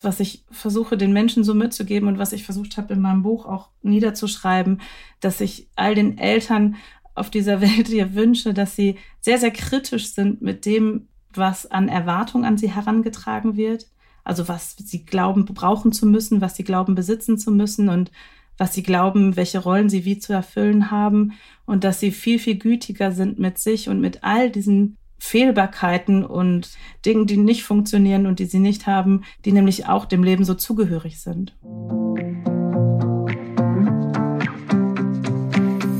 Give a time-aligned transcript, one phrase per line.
[0.00, 3.46] was ich versuche den Menschen so mitzugeben und was ich versucht habe in meinem Buch
[3.46, 4.80] auch niederzuschreiben,
[5.20, 6.76] dass ich all den Eltern
[7.14, 11.88] auf dieser Welt hier wünsche, dass sie sehr, sehr kritisch sind mit dem, was an
[11.88, 13.86] Erwartung an sie herangetragen wird.
[14.24, 18.10] Also was sie glauben, brauchen zu müssen, was sie glauben, besitzen zu müssen und
[18.58, 21.34] was sie glauben, welche Rollen sie wie zu erfüllen haben
[21.64, 26.70] und dass sie viel, viel gütiger sind mit sich und mit all diesen Fehlbarkeiten und
[27.04, 30.54] Dingen, die nicht funktionieren und die sie nicht haben, die nämlich auch dem Leben so
[30.54, 31.56] zugehörig sind.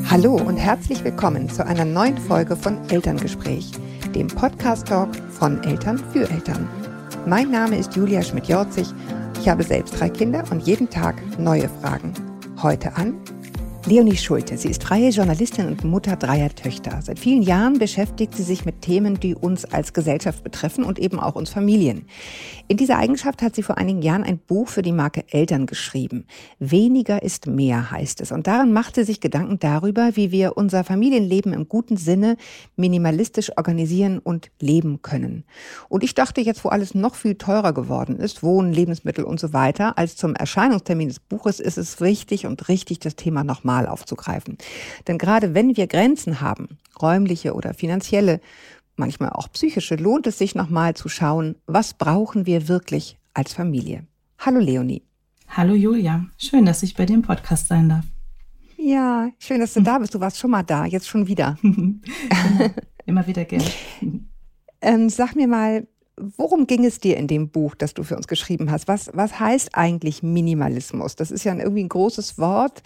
[0.09, 3.71] Hallo und herzlich willkommen zu einer neuen Folge von Elterngespräch,
[4.15, 6.69] dem Podcast-Talk von Eltern für Eltern.
[7.27, 8.87] Mein Name ist Julia Schmidt-Jorzig.
[9.41, 12.15] Ich habe selbst drei Kinder und jeden Tag neue Fragen.
[12.63, 13.15] Heute an
[13.89, 14.59] Leonie Schulte.
[14.59, 16.99] Sie ist freie Journalistin und Mutter dreier Töchter.
[17.03, 21.21] Seit vielen Jahren beschäftigt sie sich mit Themen, die uns als Gesellschaft betreffen und eben
[21.21, 22.05] auch uns Familien.
[22.67, 26.27] In dieser Eigenschaft hat sie vor einigen Jahren ein Buch für die Marke Eltern geschrieben.
[26.59, 28.33] Weniger ist mehr heißt es.
[28.33, 32.39] Und darin macht sie sich Gedanken darüber, wie wir unser Familienleben im guten Sinne
[32.75, 35.45] minimalistisch organisieren und leben können.
[35.89, 39.53] Und ich dachte jetzt, wo alles noch viel teurer geworden ist, Wohnen, Lebensmittel und so
[39.53, 43.87] weiter, als zum Erscheinungstermin des Buches ist es wichtig und richtig, das Thema nochmal nochmal
[43.87, 44.59] aufzugreifen.
[45.07, 48.41] Denn gerade wenn wir Grenzen haben, räumliche oder finanzielle,
[48.97, 54.07] manchmal auch psychische, lohnt es sich nochmal zu schauen, was brauchen wir wirklich als Familie.
[54.39, 55.03] Hallo Leonie.
[55.49, 58.05] Hallo Julia, schön, dass ich bei dem Podcast sein darf.
[58.79, 60.15] Ja, schön, dass du da bist.
[60.15, 61.59] Du warst schon mal da, jetzt schon wieder.
[63.07, 63.65] Immer wieder gerne.
[64.81, 68.29] Ähm, sag mir mal, worum ging es dir in dem Buch, das du für uns
[68.29, 68.89] geschrieben hast?
[68.89, 71.17] Was, was heißt eigentlich Minimalismus?
[71.17, 72.83] Das ist ja irgendwie ein großes Wort.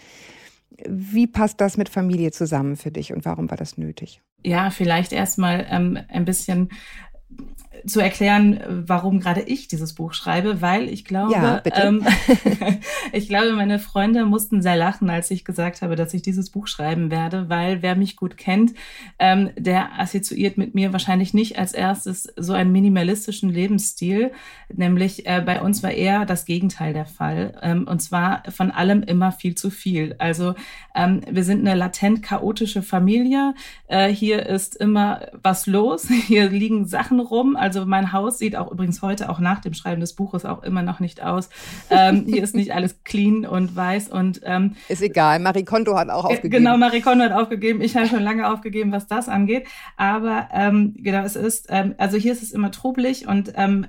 [0.87, 4.21] Wie passt das mit Familie zusammen für dich und warum war das nötig?
[4.43, 6.69] Ja, vielleicht erstmal ähm, ein bisschen
[7.85, 12.05] zu erklären, warum gerade ich dieses Buch schreibe, weil ich glaube, ja, ähm,
[13.11, 16.67] ich glaube, meine Freunde mussten sehr lachen, als ich gesagt habe, dass ich dieses Buch
[16.67, 18.73] schreiben werde, weil wer mich gut kennt,
[19.19, 24.31] ähm, der assoziiert mit mir wahrscheinlich nicht als erstes so einen minimalistischen Lebensstil,
[24.73, 29.03] nämlich äh, bei uns war eher das Gegenteil der Fall ähm, und zwar von allem
[29.03, 30.15] immer viel zu viel.
[30.19, 30.55] Also
[30.95, 33.53] ähm, wir sind eine latent chaotische Familie.
[33.87, 36.07] Äh, hier ist immer was los.
[36.27, 37.55] Hier liegen Sachen rum.
[37.55, 40.81] Also mein Haus sieht auch übrigens heute, auch nach dem Schreiben des Buches, auch immer
[40.81, 41.49] noch nicht aus.
[41.89, 45.39] Ähm, hier ist nicht alles clean und weiß und ähm, ist egal.
[45.39, 46.63] Marie Kondo hat auch aufgegeben.
[46.63, 47.81] Genau, Marie Kondo hat aufgegeben.
[47.81, 49.67] Ich habe schon lange aufgegeben, was das angeht.
[49.97, 53.85] Aber ähm, genau, es ist ähm, also hier ist es immer trubelig und ähm,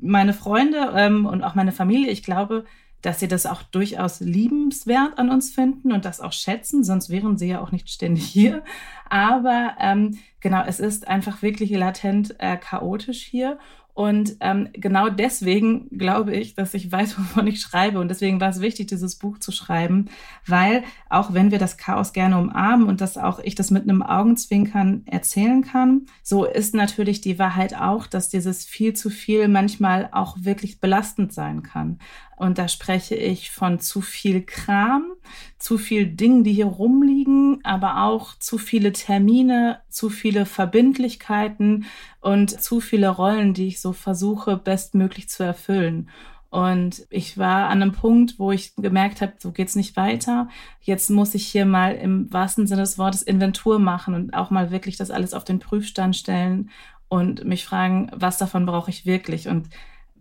[0.00, 2.64] meine Freunde ähm, und auch meine Familie, ich glaube,
[3.02, 7.38] dass sie das auch durchaus liebenswert an uns finden und das auch schätzen, sonst wären
[7.38, 8.62] sie ja auch nicht ständig hier.
[9.08, 13.58] Aber ähm, genau, es ist einfach wirklich latent äh, chaotisch hier.
[13.92, 18.00] Und ähm, genau deswegen glaube ich, dass ich weiß, wovon ich schreibe.
[18.00, 20.06] Und deswegen war es wichtig, dieses Buch zu schreiben,
[20.46, 24.02] weil auch wenn wir das Chaos gerne umarmen und dass auch ich das mit einem
[24.02, 30.08] Augenzwinkern erzählen kann, so ist natürlich die Wahrheit auch, dass dieses viel zu viel manchmal
[30.12, 31.98] auch wirklich belastend sein kann.
[32.40, 35.12] Und da spreche ich von zu viel Kram,
[35.58, 41.84] zu viel Dingen, die hier rumliegen, aber auch zu viele Termine, zu viele Verbindlichkeiten
[42.22, 46.08] und zu viele Rollen, die ich so versuche, bestmöglich zu erfüllen.
[46.48, 50.48] Und ich war an einem Punkt, wo ich gemerkt habe, so geht's nicht weiter.
[50.80, 54.70] Jetzt muss ich hier mal im wahrsten Sinne des Wortes Inventur machen und auch mal
[54.70, 56.70] wirklich das alles auf den Prüfstand stellen
[57.10, 59.46] und mich fragen, was davon brauche ich wirklich?
[59.46, 59.68] Und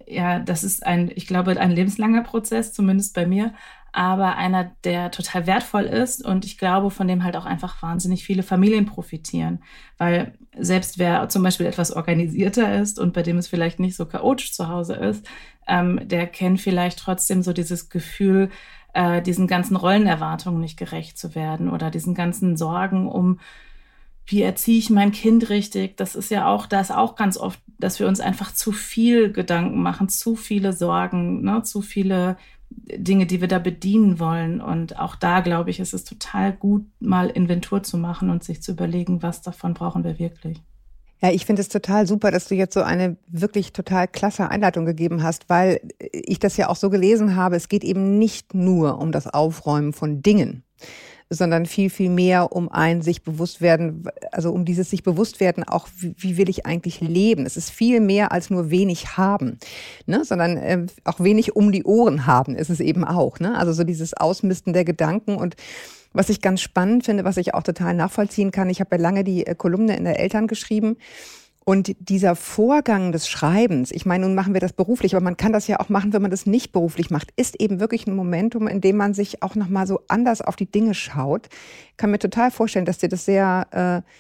[0.10, 3.54] ja, das ist ein, ich glaube, ein lebenslanger Prozess, zumindest bei mir,
[3.92, 8.24] aber einer, der total wertvoll ist und ich glaube, von dem halt auch einfach wahnsinnig
[8.24, 9.64] viele Familien profitieren.
[9.98, 14.06] Weil selbst wer zum Beispiel etwas organisierter ist und bei dem es vielleicht nicht so
[14.06, 15.28] chaotisch zu Hause ist,
[15.68, 18.50] ähm, der kennt vielleicht trotzdem so dieses Gefühl,
[18.94, 23.40] äh, diesen ganzen Rollenerwartungen nicht gerecht zu werden oder diesen ganzen Sorgen um
[24.30, 25.98] wie erziehe ich mein Kind richtig?
[25.98, 29.82] Das ist ja auch, da auch ganz oft, dass wir uns einfach zu viel Gedanken
[29.82, 32.38] machen, zu viele Sorgen, ne, zu viele
[32.70, 34.62] Dinge, die wir da bedienen wollen.
[34.62, 38.62] Und auch da, glaube ich, ist es total gut, mal Inventur zu machen und sich
[38.62, 40.62] zu überlegen, was davon brauchen wir wirklich.
[41.22, 44.86] Ja, ich finde es total super, dass du jetzt so eine wirklich total klasse Einleitung
[44.86, 47.56] gegeben hast, weil ich das ja auch so gelesen habe.
[47.56, 50.64] Es geht eben nicht nur um das Aufräumen von Dingen,
[51.30, 55.64] sondern viel, viel mehr um ein sich bewusst werden, also um dieses sich bewusst werden,
[55.64, 57.46] auch wie, wie will ich eigentlich leben.
[57.46, 59.60] Es ist viel mehr als nur wenig haben,
[60.08, 60.26] ne?
[60.26, 63.40] sondern äh, auch wenig um die Ohren haben ist es eben auch.
[63.40, 63.58] Ne?
[63.58, 65.56] Also so dieses Ausmisten der Gedanken und
[66.12, 69.24] was ich ganz spannend finde, was ich auch total nachvollziehen kann, ich habe ja lange
[69.24, 70.98] die äh, Kolumne in der Eltern geschrieben
[71.70, 75.54] Und dieser Vorgang des Schreibens, ich meine, nun machen wir das beruflich, aber man kann
[75.54, 78.68] das ja auch machen, wenn man das nicht beruflich macht, ist eben wirklich ein Momentum,
[78.68, 81.48] in dem man sich auch nochmal so anders auf die Dinge schaut.
[81.92, 84.12] Ich kann mir total vorstellen, dass dir das sehr äh,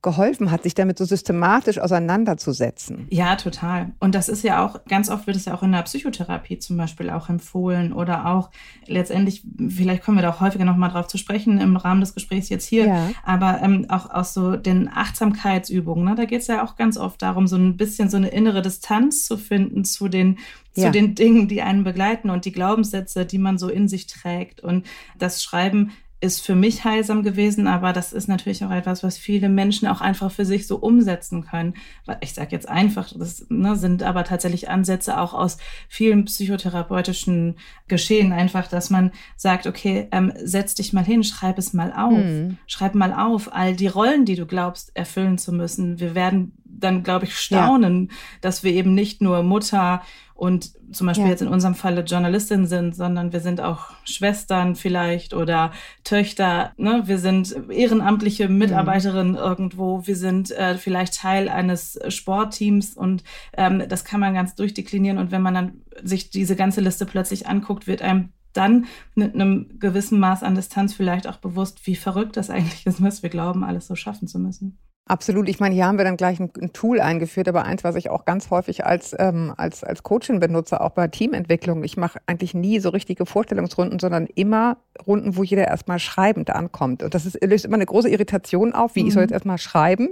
[0.00, 3.08] geholfen hat, sich damit so systematisch auseinanderzusetzen.
[3.10, 3.92] Ja, total.
[3.98, 6.76] Und das ist ja auch, ganz oft wird es ja auch in der Psychotherapie zum
[6.76, 8.50] Beispiel auch empfohlen oder auch
[8.86, 12.48] letztendlich, vielleicht kommen wir da auch häufiger nochmal drauf zu sprechen im Rahmen des Gesprächs
[12.48, 13.10] jetzt hier, ja.
[13.24, 16.14] aber ähm, auch aus so den Achtsamkeitsübungen, ne?
[16.14, 19.24] da geht es ja auch ganz oft darum, so ein bisschen so eine innere Distanz
[19.24, 20.38] zu finden zu den
[20.74, 20.90] zu ja.
[20.90, 24.60] den Dingen, die einen begleiten und die Glaubenssätze, die man so in sich trägt.
[24.60, 24.86] Und
[25.18, 29.48] das Schreiben ist für mich heilsam gewesen, aber das ist natürlich auch etwas, was viele
[29.48, 31.74] Menschen auch einfach für sich so umsetzen können.
[32.20, 37.56] Ich sage jetzt einfach, das ne, sind aber tatsächlich Ansätze auch aus vielen psychotherapeutischen
[37.86, 42.18] Geschehen, einfach, dass man sagt, okay, ähm, setz dich mal hin, schreib es mal auf,
[42.18, 42.58] hm.
[42.66, 46.00] schreib mal auf all die Rollen, die du glaubst erfüllen zu müssen.
[46.00, 48.16] Wir werden dann, glaube ich, staunen, ja.
[48.40, 50.02] dass wir eben nicht nur Mutter,
[50.38, 51.30] und zum Beispiel ja.
[51.32, 55.72] jetzt in unserem Falle Journalistin sind, sondern wir sind auch Schwestern vielleicht oder
[56.04, 56.74] Töchter.
[56.76, 57.02] Ne?
[57.06, 59.36] Wir sind ehrenamtliche Mitarbeiterin mhm.
[59.36, 60.06] irgendwo.
[60.06, 63.24] Wir sind äh, vielleicht Teil eines Sportteams und
[63.56, 65.18] ähm, das kann man ganz durchdeklinieren.
[65.18, 68.86] Und wenn man dann sich diese ganze Liste plötzlich anguckt, wird einem dann
[69.16, 73.24] mit einem gewissen Maß an Distanz vielleicht auch bewusst, wie verrückt das eigentlich ist, was
[73.24, 74.78] wir glauben, alles so schaffen zu müssen.
[75.08, 75.48] Absolut.
[75.48, 78.10] Ich meine, hier haben wir dann gleich ein, ein Tool eingeführt, aber eins, was ich
[78.10, 81.82] auch ganz häufig als, ähm, als, als Coaching benutze, auch bei Teamentwicklung.
[81.82, 84.76] Ich mache eigentlich nie so richtige Vorstellungsrunden, sondern immer
[85.06, 87.02] Runden, wo jeder erstmal schreibend ankommt.
[87.02, 89.08] Und das ist, löst immer eine große Irritation auf, wie mhm.
[89.08, 90.10] ich soll jetzt erstmal schreiben.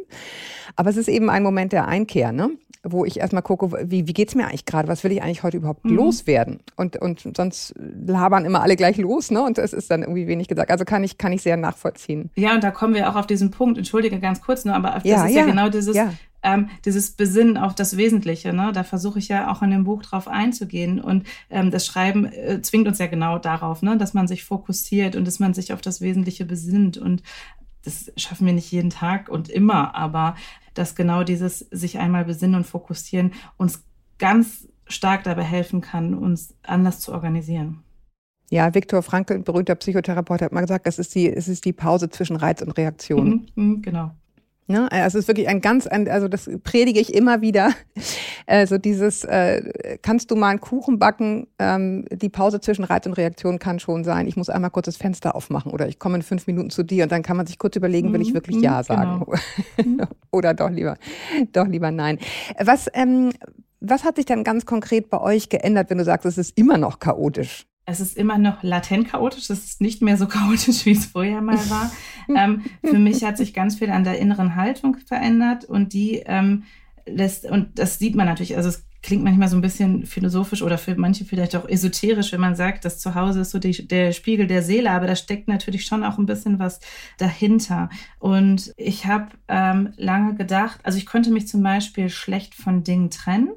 [0.77, 2.51] Aber es ist eben ein Moment der Einkehr, ne?
[2.89, 4.89] Wo ich erstmal gucke, wie, wie geht's mir eigentlich gerade?
[4.89, 5.97] Was will ich eigentlich heute überhaupt mhm.
[5.97, 6.61] loswerden?
[6.77, 9.43] Und, und sonst labern immer alle gleich los, ne?
[9.43, 10.71] Und es ist dann irgendwie wenig gesagt.
[10.71, 12.31] Also kann ich, kann ich sehr nachvollziehen.
[12.35, 15.05] Ja, und da kommen wir auch auf diesen Punkt, entschuldige ganz kurz nur, aber das
[15.05, 16.13] ja, ist ja, ja genau dieses, ja.
[16.43, 18.53] ähm, dieses Besinnen auf das Wesentliche.
[18.53, 18.73] Ne?
[18.73, 21.01] Da versuche ich ja auch in dem Buch drauf einzugehen.
[21.01, 23.97] Und ähm, das Schreiben äh, zwingt uns ja genau darauf, ne?
[23.97, 26.99] dass man sich fokussiert und dass man sich auf das Wesentliche besinnt.
[26.99, 27.23] Und
[27.85, 30.35] das schaffen wir nicht jeden Tag und immer, aber
[30.79, 33.85] dass genau dieses sich einmal besinnen und fokussieren uns
[34.19, 37.83] ganz stark dabei helfen kann, uns anders zu organisieren.
[38.51, 41.73] Ja, Viktor Frankl, ein berühmter Psychotherapeut, hat mal gesagt, das ist die, es ist die
[41.73, 43.49] Pause zwischen Reiz und Reaktion.
[43.55, 44.13] Mhm, mhm genau.
[44.69, 44.91] Ne?
[44.91, 47.73] Also es ist wirklich ein ganz, also das predige ich immer wieder.
[48.47, 51.49] Also dieses, äh, kannst du mal einen Kuchen backen?
[51.59, 54.27] Ähm, die Pause zwischen Reiz und Reaktion kann schon sein.
[54.27, 57.05] Ich muss einmal kurz das Fenster aufmachen oder ich komme in fünf Minuten zu dir
[57.05, 59.27] und dann kann man sich kurz überlegen, will ich mhm, wirklich Ja mhm, sagen
[59.77, 60.07] genau.
[60.31, 60.97] oder doch lieber,
[61.53, 62.19] doch lieber Nein.
[62.63, 63.33] Was, ähm,
[63.81, 66.79] was hat sich dann ganz konkret bei euch geändert, wenn du sagst, es ist immer
[66.79, 67.67] noch chaotisch?
[67.89, 69.49] es ist immer noch latent chaotisch.
[69.49, 71.91] Es ist nicht mehr so chaotisch, wie es vorher mal war.
[72.37, 76.65] ähm, für mich hat sich ganz viel an der inneren Haltung verändert und die ähm,
[77.07, 80.79] lässt, und das sieht man natürlich, also es klingt manchmal so ein bisschen philosophisch oder
[80.79, 84.49] für manche vielleicht auch esoterisch, wenn man sagt, das Zuhause ist so die, der Spiegel
[84.49, 86.81] der Seele, aber da steckt natürlich schon auch ein bisschen was
[87.19, 87.89] dahinter.
[88.19, 93.11] Und ich habe ähm, lange gedacht, also ich konnte mich zum Beispiel schlecht von Dingen
[93.11, 93.51] trennen.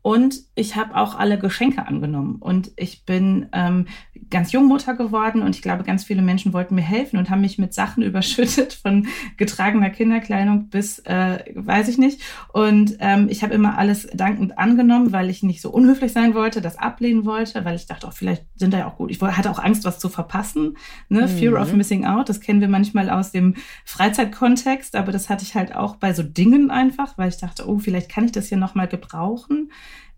[0.00, 2.36] Und ich habe auch alle Geschenke angenommen.
[2.36, 3.86] Und ich bin ähm,
[4.30, 7.40] ganz jung Mutter geworden und ich glaube, ganz viele Menschen wollten mir helfen und haben
[7.40, 9.06] mich mit Sachen überschüttet, von
[9.36, 12.20] getragener Kinderkleidung bis, äh, weiß ich nicht.
[12.52, 16.60] Und ähm, ich habe immer alles dankend angenommen, weil ich nicht so unhöflich sein wollte,
[16.60, 19.10] das ablehnen wollte, weil ich dachte, auch vielleicht sind da ja auch gut.
[19.10, 20.76] Ich hatte auch Angst, was zu verpassen.
[21.08, 21.22] Ne?
[21.22, 21.28] Mhm.
[21.28, 23.54] Fear of missing out, das kennen wir manchmal aus dem
[23.84, 27.78] Freizeitkontext, aber das hatte ich halt auch bei so Dingen einfach, weil ich dachte, oh,
[27.78, 29.70] vielleicht kann ich das hier nochmal gebrauchen.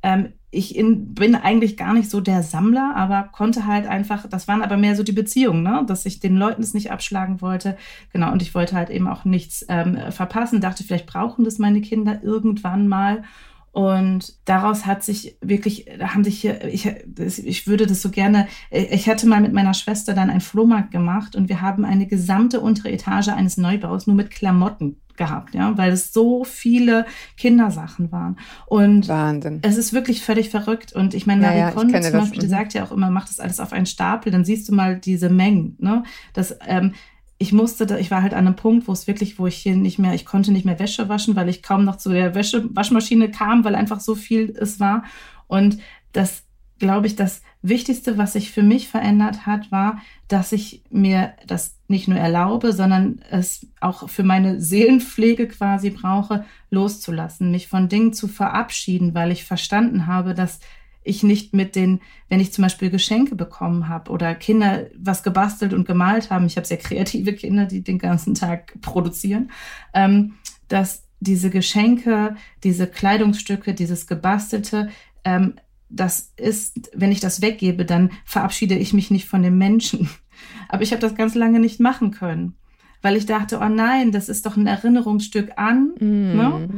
[0.07, 4.47] Ähm, ich in, bin eigentlich gar nicht so der Sammler, aber konnte halt einfach, das
[4.47, 5.85] waren aber mehr so die Beziehungen, ne?
[5.87, 7.77] dass ich den Leuten es nicht abschlagen wollte.
[8.13, 11.81] Genau, und ich wollte halt eben auch nichts ähm, verpassen, dachte, vielleicht brauchen das meine
[11.81, 13.25] Kinder irgendwann mal.
[13.73, 18.47] Und daraus hat sich wirklich, da haben sich hier, ich, ich würde das so gerne,
[18.71, 22.61] ich hatte mal mit meiner Schwester dann einen Flohmarkt gemacht und wir haben eine gesamte
[22.61, 27.07] untere Etage eines Neubaus nur mit Klamotten gehabt, ja, weil es so viele
[27.37, 28.39] Kindersachen waren.
[28.67, 29.61] Und Wahnsinn.
[29.63, 30.93] es ist wirklich völlig verrückt.
[30.93, 32.51] Und ich meine, Marie ja, Kondo zum Beispiel, die mhm.
[32.51, 35.29] sagt ja auch immer, mach das alles auf einen Stapel, dann siehst du mal diese
[35.29, 36.05] Mengen, ne?
[36.33, 36.93] Das, ähm,
[37.39, 39.99] ich musste, ich war halt an einem Punkt, wo es wirklich, wo ich hier nicht
[39.99, 43.31] mehr, ich konnte nicht mehr Wäsche waschen, weil ich kaum noch zu der Wäsche, Waschmaschine
[43.31, 45.05] kam, weil einfach so viel es war.
[45.47, 45.79] Und
[46.13, 46.46] das
[46.79, 51.77] glaube ich, das Wichtigste, was sich für mich verändert hat, war, dass ich mir das
[51.89, 58.13] nicht nur erlaube, sondern es auch für meine Seelenpflege quasi brauche, loszulassen, mich von Dingen
[58.13, 60.61] zu verabschieden, weil ich verstanden habe, dass
[61.07, 65.73] ich nicht mit den, wenn ich zum Beispiel Geschenke bekommen habe oder Kinder was gebastelt
[65.73, 69.51] und gemalt haben, ich habe sehr kreative Kinder, die den ganzen Tag produzieren,
[69.95, 70.35] ähm,
[70.69, 74.91] dass diese Geschenke, diese Kleidungsstücke, dieses Gebastelte,
[75.25, 75.55] ähm,
[75.89, 80.09] das ist, wenn ich das weggebe, dann verabschiede ich mich nicht von dem Menschen.
[80.69, 82.57] Aber ich habe das ganz lange nicht machen können,
[83.03, 85.93] weil ich dachte, oh nein, das ist doch ein Erinnerungsstück an.
[85.99, 86.37] Mm.
[86.37, 86.69] Ne?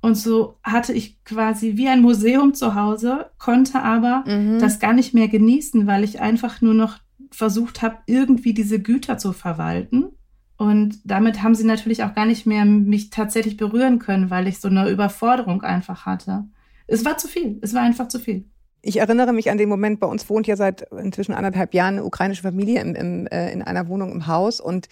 [0.00, 4.60] Und so hatte ich quasi wie ein Museum zu Hause, konnte aber mhm.
[4.60, 6.98] das gar nicht mehr genießen, weil ich einfach nur noch
[7.30, 10.10] versucht habe, irgendwie diese Güter zu verwalten.
[10.56, 14.60] Und damit haben sie natürlich auch gar nicht mehr mich tatsächlich berühren können, weil ich
[14.60, 16.44] so eine Überforderung einfach hatte.
[16.88, 17.58] Es war zu viel.
[17.62, 18.44] Es war einfach zu viel.
[18.82, 22.04] Ich erinnere mich an den Moment, bei uns wohnt ja seit inzwischen anderthalb Jahren eine
[22.04, 24.88] ukrainische Familie im, im, äh, in einer Wohnung im Haus und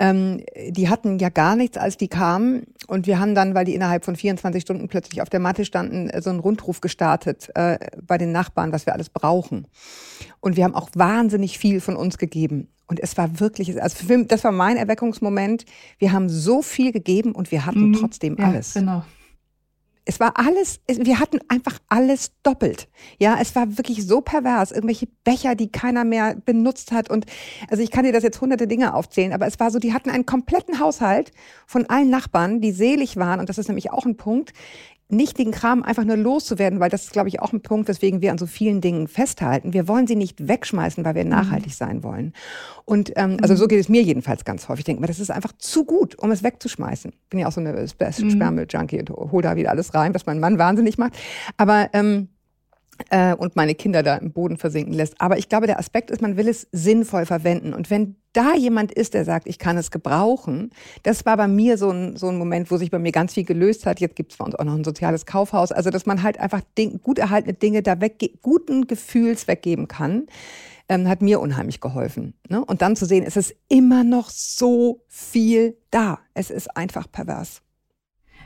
[0.00, 2.64] ähm, die hatten ja gar nichts, als die kamen.
[2.86, 6.08] Und wir haben dann, weil die innerhalb von 24 Stunden plötzlich auf der Matte standen,
[6.08, 9.66] äh, so einen Rundruf gestartet äh, bei den Nachbarn, was wir alles brauchen.
[10.40, 12.68] Und wir haben auch wahnsinnig viel von uns gegeben.
[12.86, 15.66] Und es war wirklich, also das war mein Erweckungsmoment.
[15.98, 17.92] Wir haben so viel gegeben und wir hatten mhm.
[17.92, 18.74] trotzdem ja, alles.
[18.74, 19.04] Genau.
[20.10, 22.88] Es war alles, wir hatten einfach alles doppelt.
[23.20, 24.72] Ja, es war wirklich so pervers.
[24.72, 27.08] Irgendwelche Becher, die keiner mehr benutzt hat.
[27.08, 27.26] Und
[27.70, 30.10] also ich kann dir das jetzt hunderte Dinge aufzählen, aber es war so, die hatten
[30.10, 31.30] einen kompletten Haushalt
[31.64, 33.38] von allen Nachbarn, die selig waren.
[33.38, 34.52] Und das ist nämlich auch ein Punkt
[35.12, 38.32] nichtigen Kram einfach nur loszuwerden, weil das ist, glaube ich, auch ein Punkt, weswegen wir
[38.32, 39.72] an so vielen Dingen festhalten.
[39.72, 41.30] Wir wollen sie nicht wegschmeißen, weil wir mhm.
[41.30, 41.76] nachhaltig mhm.
[41.76, 42.32] sein wollen.
[42.84, 44.80] Und ähm, also so geht es mir jedenfalls ganz häufig.
[44.80, 47.12] Ich denke mir, das ist einfach zu gut, um es wegzuschmeißen.
[47.12, 48.30] Ich bin ja auch so eine mhm.
[48.30, 51.12] Sperrmüll-Junkie und hol da wieder alles rein, was mein Mann wahnsinnig macht.
[51.56, 52.28] Aber ähm,
[53.08, 55.20] äh, und meine Kinder da im Boden versinken lässt.
[55.20, 57.72] Aber ich glaube, der Aspekt ist, man will es sinnvoll verwenden.
[57.72, 60.70] Und wenn da jemand ist, der sagt, ich kann es gebrauchen,
[61.02, 63.44] das war bei mir so ein, so ein Moment, wo sich bei mir ganz viel
[63.44, 64.00] gelöst hat.
[64.00, 65.72] Jetzt gibt es bei uns auch noch ein soziales Kaufhaus.
[65.72, 70.26] Also, dass man halt einfach Ding, gut erhaltene Dinge da wegge guten Gefühls weggeben kann,
[70.88, 72.34] ähm, hat mir unheimlich geholfen.
[72.48, 72.64] Ne?
[72.64, 76.18] Und dann zu sehen, es ist immer noch so viel da.
[76.34, 77.62] Es ist einfach pervers.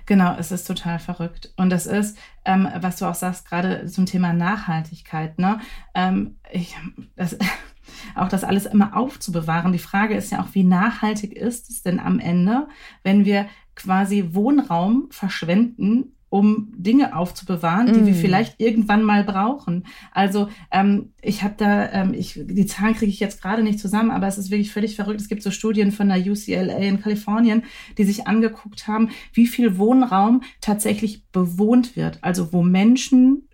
[0.06, 1.54] Genau, es ist total verrückt.
[1.56, 5.38] Und das ist, ähm, was du auch sagst, gerade zum Thema Nachhaltigkeit.
[5.38, 5.60] Ne?
[5.94, 6.76] Ähm, ich,
[7.16, 7.38] das,
[8.14, 9.72] auch das alles immer aufzubewahren.
[9.72, 12.66] Die Frage ist ja auch, wie nachhaltig ist es denn am Ende,
[13.02, 18.06] wenn wir quasi Wohnraum verschwenden um Dinge aufzubewahren, die mm.
[18.06, 19.86] wir vielleicht irgendwann mal brauchen.
[20.10, 24.10] Also ähm, ich habe da, ähm, ich, die Zahlen kriege ich jetzt gerade nicht zusammen,
[24.10, 25.20] aber es ist wirklich völlig verrückt.
[25.20, 27.62] Es gibt so Studien von der UCLA in Kalifornien,
[27.98, 32.18] die sich angeguckt haben, wie viel Wohnraum tatsächlich bewohnt wird.
[32.22, 33.46] Also wo Menschen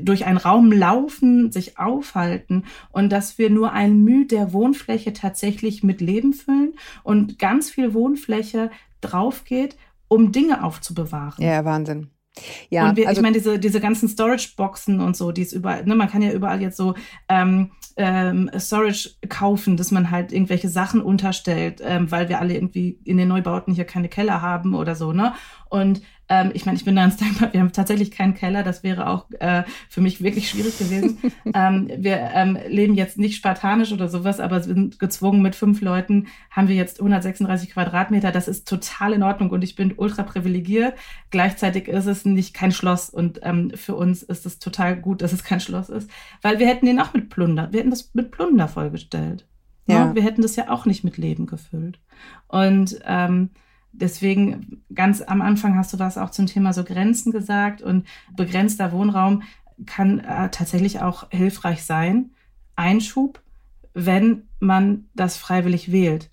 [0.00, 5.82] durch einen Raum laufen, sich aufhalten und dass wir nur ein Mühe der Wohnfläche tatsächlich
[5.82, 8.70] mit Leben füllen und ganz viel Wohnfläche
[9.00, 9.76] drauf geht,
[10.08, 11.44] um Dinge aufzubewahren.
[11.44, 12.10] Ja, Wahnsinn.
[12.70, 15.84] Ja, und wir, also, ich meine, diese, diese ganzen Storage-Boxen und so, die ist überall,
[15.84, 16.94] ne, man kann ja überall jetzt so
[17.28, 23.00] ähm, ähm, Storage kaufen, dass man halt irgendwelche Sachen unterstellt, ähm, weil wir alle irgendwie
[23.04, 25.34] in den Neubauten hier keine Keller haben oder so, ne?
[25.68, 29.08] Und ähm, ich meine, ich bin ganz dankbar, wir haben tatsächlich keinen Keller, das wäre
[29.08, 31.18] auch äh, für mich wirklich schwierig gewesen.
[31.54, 36.26] ähm, wir ähm, leben jetzt nicht spartanisch oder sowas, aber sind gezwungen mit fünf Leuten,
[36.50, 40.94] haben wir jetzt 136 Quadratmeter, das ist total in Ordnung und ich bin ultra privilegiert.
[41.30, 45.32] Gleichzeitig ist es nicht kein Schloss und ähm, für uns ist es total gut, dass
[45.32, 46.10] es kein Schloss ist,
[46.42, 49.46] weil wir hätten den auch mit Plunder, wir hätten das mit Plunder vollgestellt.
[49.86, 50.06] Ja.
[50.06, 50.14] ja.
[50.14, 51.98] Wir hätten das ja auch nicht mit Leben gefüllt.
[52.46, 53.50] Und ähm,
[54.00, 58.92] Deswegen ganz am Anfang hast du was auch zum Thema so Grenzen gesagt und begrenzter
[58.92, 59.42] Wohnraum
[59.86, 62.30] kann äh, tatsächlich auch hilfreich sein.
[62.76, 63.42] Einschub,
[63.94, 66.30] wenn man das freiwillig wählt.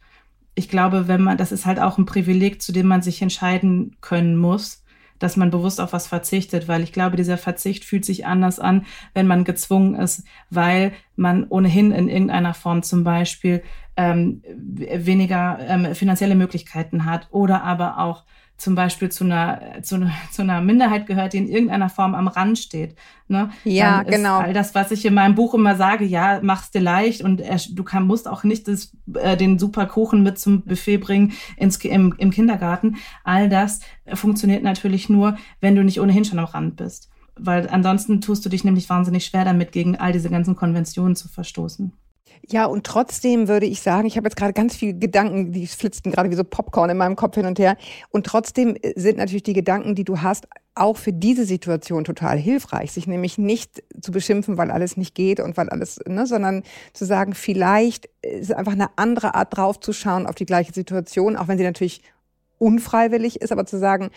[0.53, 3.97] Ich glaube, wenn man, das ist halt auch ein Privileg, zu dem man sich entscheiden
[3.99, 4.83] können muss,
[5.19, 8.85] dass man bewusst auf was verzichtet, weil ich glaube, dieser Verzicht fühlt sich anders an,
[9.13, 13.63] wenn man gezwungen ist, weil man ohnehin in irgendeiner Form zum Beispiel
[13.97, 18.23] ähm, weniger ähm, finanzielle Möglichkeiten hat oder aber auch
[18.57, 22.27] zum Beispiel zu einer, zu, einer, zu einer Minderheit gehört, die in irgendeiner Form am
[22.27, 22.95] Rand steht.
[23.27, 23.49] Ne?
[23.63, 24.39] Ja, genau.
[24.39, 27.83] All das, was ich in meinem Buch immer sage, ja, mach's dir leicht und du
[27.83, 32.15] kann, musst auch nicht das, äh, den super Kuchen mit zum Buffet bringen ins, im,
[32.17, 32.97] im Kindergarten.
[33.23, 33.81] All das
[34.13, 37.09] funktioniert natürlich nur, wenn du nicht ohnehin schon am Rand bist.
[37.37, 41.27] Weil ansonsten tust du dich nämlich wahnsinnig schwer damit, gegen all diese ganzen Konventionen zu
[41.27, 41.91] verstoßen.
[42.47, 46.11] Ja, und trotzdem würde ich sagen, ich habe jetzt gerade ganz viele Gedanken, die flitzten
[46.11, 47.75] gerade wie so Popcorn in meinem Kopf hin und her.
[48.09, 52.37] Und trotzdem äh, sind natürlich die Gedanken, die du hast, auch für diese Situation total
[52.37, 56.63] hilfreich, sich nämlich nicht zu beschimpfen, weil alles nicht geht und weil alles, ne, sondern
[56.93, 61.57] zu sagen, vielleicht ist einfach eine andere Art draufzuschauen auf die gleiche Situation, auch wenn
[61.57, 62.01] sie natürlich
[62.57, 64.09] unfreiwillig ist, aber zu sagen,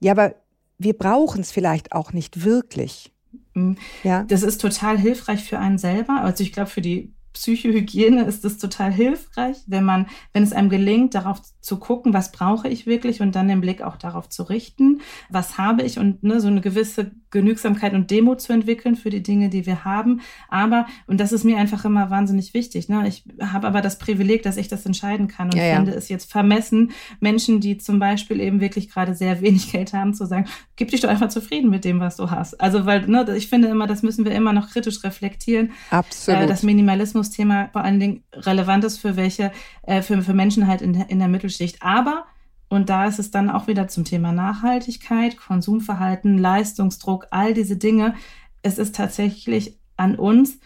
[0.00, 0.34] ja, aber
[0.78, 3.12] wir brauchen es vielleicht auch nicht wirklich.
[3.54, 3.76] Mhm.
[4.02, 4.24] Ja.
[4.24, 6.20] Das ist total hilfreich für einen selber.
[6.22, 10.68] Also ich glaube, für die Psychohygiene ist es total hilfreich, wenn man, wenn es einem
[10.68, 14.42] gelingt, darauf zu gucken, was brauche ich wirklich und dann den Blick auch darauf zu
[14.42, 19.10] richten, was habe ich und ne, so eine gewisse Genügsamkeit und Demut zu entwickeln für
[19.10, 20.20] die Dinge, die wir haben.
[20.48, 23.08] Aber, und das ist mir einfach immer wahnsinnig wichtig, ne?
[23.08, 25.96] ich habe aber das Privileg, dass ich das entscheiden kann und ja, finde ja.
[25.96, 30.26] es jetzt vermessen, Menschen, die zum Beispiel eben wirklich gerade sehr wenig Geld haben, zu
[30.26, 30.46] sagen,
[30.76, 32.60] gib dich doch einfach zufrieden mit dem, was du hast.
[32.60, 35.72] Also, weil, ne, ich finde immer, das müssen wir immer noch kritisch reflektieren.
[35.90, 36.42] Absolut.
[36.42, 40.82] Äh, das Minimalismus-Thema vor allen Dingen relevant ist für welche, äh, für, für Menschen halt
[40.82, 41.82] in, in der Mittelschicht.
[41.82, 42.26] Aber
[42.72, 48.14] und da ist es dann auch wieder zum Thema Nachhaltigkeit, Konsumverhalten, Leistungsdruck, all diese Dinge.
[48.62, 50.58] Es ist tatsächlich an uns,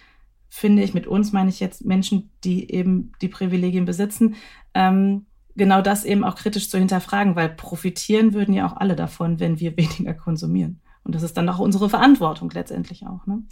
[0.48, 4.36] finde ich, mit uns meine ich jetzt Menschen, die eben die Privilegien besitzen,
[4.72, 9.40] ähm, genau das eben auch kritisch zu hinterfragen, weil profitieren würden ja auch alle davon,
[9.40, 10.80] wenn wir weniger konsumieren.
[11.02, 13.26] Und das ist dann auch unsere Verantwortung letztendlich auch.
[13.26, 13.42] Ne?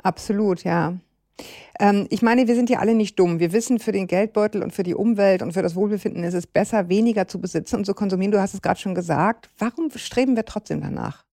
[0.00, 1.00] Absolut, ja.
[1.80, 3.40] Ähm, ich meine, wir sind ja alle nicht dumm.
[3.40, 6.46] Wir wissen, für den Geldbeutel und für die Umwelt und für das Wohlbefinden ist es
[6.46, 8.32] besser, weniger zu besitzen und zu konsumieren.
[8.32, 9.50] Du hast es gerade schon gesagt.
[9.58, 11.24] Warum streben wir trotzdem danach?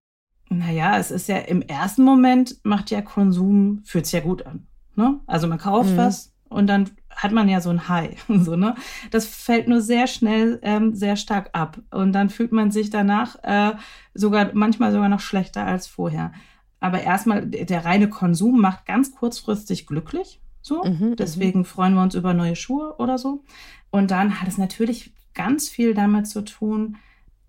[0.50, 4.68] Naja, es ist ja im ersten Moment macht ja Konsum, fühlt sich ja gut an.
[4.96, 5.20] Ne?
[5.26, 5.98] Also man kauft mhm.
[5.98, 8.18] was und dann hat man ja so ein High.
[8.28, 8.76] So, ne?
[9.12, 11.80] Das fällt nur sehr schnell ähm, sehr stark ab.
[11.92, 13.74] Und dann fühlt man sich danach äh,
[14.14, 16.34] sogar manchmal sogar noch schlechter als vorher.
[16.82, 20.42] Aber erstmal, der reine Konsum macht ganz kurzfristig glücklich.
[20.62, 20.84] So.
[20.84, 23.46] Mhm, mhm, Deswegen freuen wir uns über neue Schuhe oder so.
[23.92, 26.98] Und dann hat es natürlich ganz viel damit zu tun,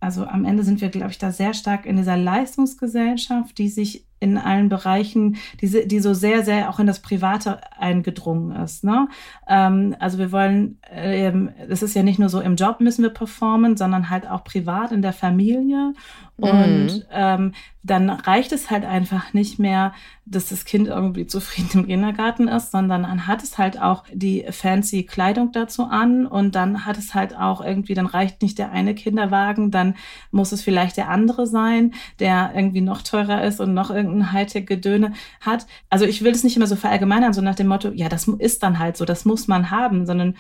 [0.03, 4.05] also am Ende sind wir, glaube ich, da sehr stark in dieser Leistungsgesellschaft, die sich
[4.23, 8.85] in allen Bereichen, die, die so sehr, sehr auch in das Private eingedrungen ist.
[8.85, 9.09] Ne?
[9.49, 13.11] Ähm, also wir wollen, ähm, es ist ja nicht nur so im Job müssen wir
[13.11, 15.93] performen, sondern halt auch privat in der Familie.
[16.37, 17.02] Und mhm.
[17.11, 17.52] ähm,
[17.85, 19.93] dann reicht es halt einfach nicht mehr,
[20.25, 24.45] dass das Kind irgendwie zufrieden im Kindergarten ist, sondern dann hat es halt auch die
[24.50, 28.71] fancy Kleidung dazu an und dann hat es halt auch irgendwie, dann reicht nicht der
[28.71, 29.95] eine Kinderwagen, dann
[30.31, 35.12] muss es vielleicht der andere sein, der irgendwie noch teurer ist und noch irgendein Hightech-Gedöne
[35.40, 35.66] hat.
[35.90, 38.62] Also ich will es nicht immer so verallgemeinern, so nach dem Motto, ja, das ist
[38.62, 40.37] dann halt so, das muss man haben, sondern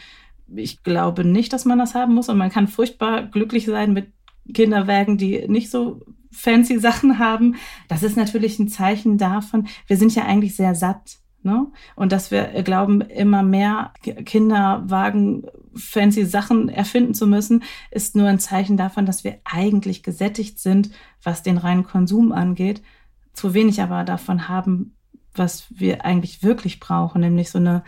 [0.54, 4.12] ich glaube nicht, dass man das haben muss und man kann furchtbar glücklich sein mit
[4.52, 7.56] Kinderwagen, die nicht so fancy Sachen haben.
[7.88, 11.18] Das ist natürlich ein Zeichen davon, wir sind ja eigentlich sehr satt.
[11.44, 11.66] Ne?
[11.96, 13.92] Und dass wir glauben, immer mehr
[14.24, 15.44] Kinderwagen,
[15.74, 20.90] fancy Sachen erfinden zu müssen, ist nur ein Zeichen davon, dass wir eigentlich gesättigt sind,
[21.22, 22.82] was den reinen Konsum angeht,
[23.32, 24.94] zu wenig aber davon haben,
[25.34, 27.84] was wir eigentlich wirklich brauchen, nämlich so eine,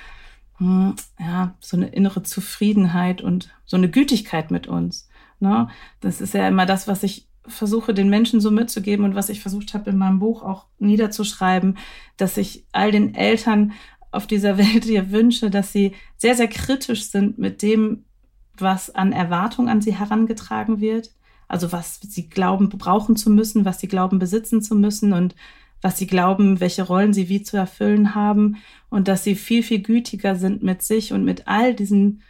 [0.56, 5.08] hm, ja, so eine innere Zufriedenheit und so eine Gütigkeit mit uns.
[5.40, 5.68] Ne?
[6.00, 9.40] Das ist ja immer das, was ich versuche, den Menschen so mitzugeben und was ich
[9.40, 11.76] versucht habe, in meinem Buch auch niederzuschreiben,
[12.16, 13.72] dass ich all den Eltern
[14.10, 18.04] auf dieser Welt hier wünsche, dass sie sehr, sehr kritisch sind mit dem,
[18.56, 21.10] was an Erwartung an sie herangetragen wird.
[21.48, 25.34] Also was sie glauben, brauchen zu müssen, was sie glauben, besitzen zu müssen und
[25.82, 28.56] was sie glauben, welche Rollen sie wie zu erfüllen haben
[28.88, 32.22] und dass sie viel, viel gütiger sind mit sich und mit all diesen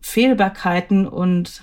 [0.00, 1.62] Fehlbarkeiten und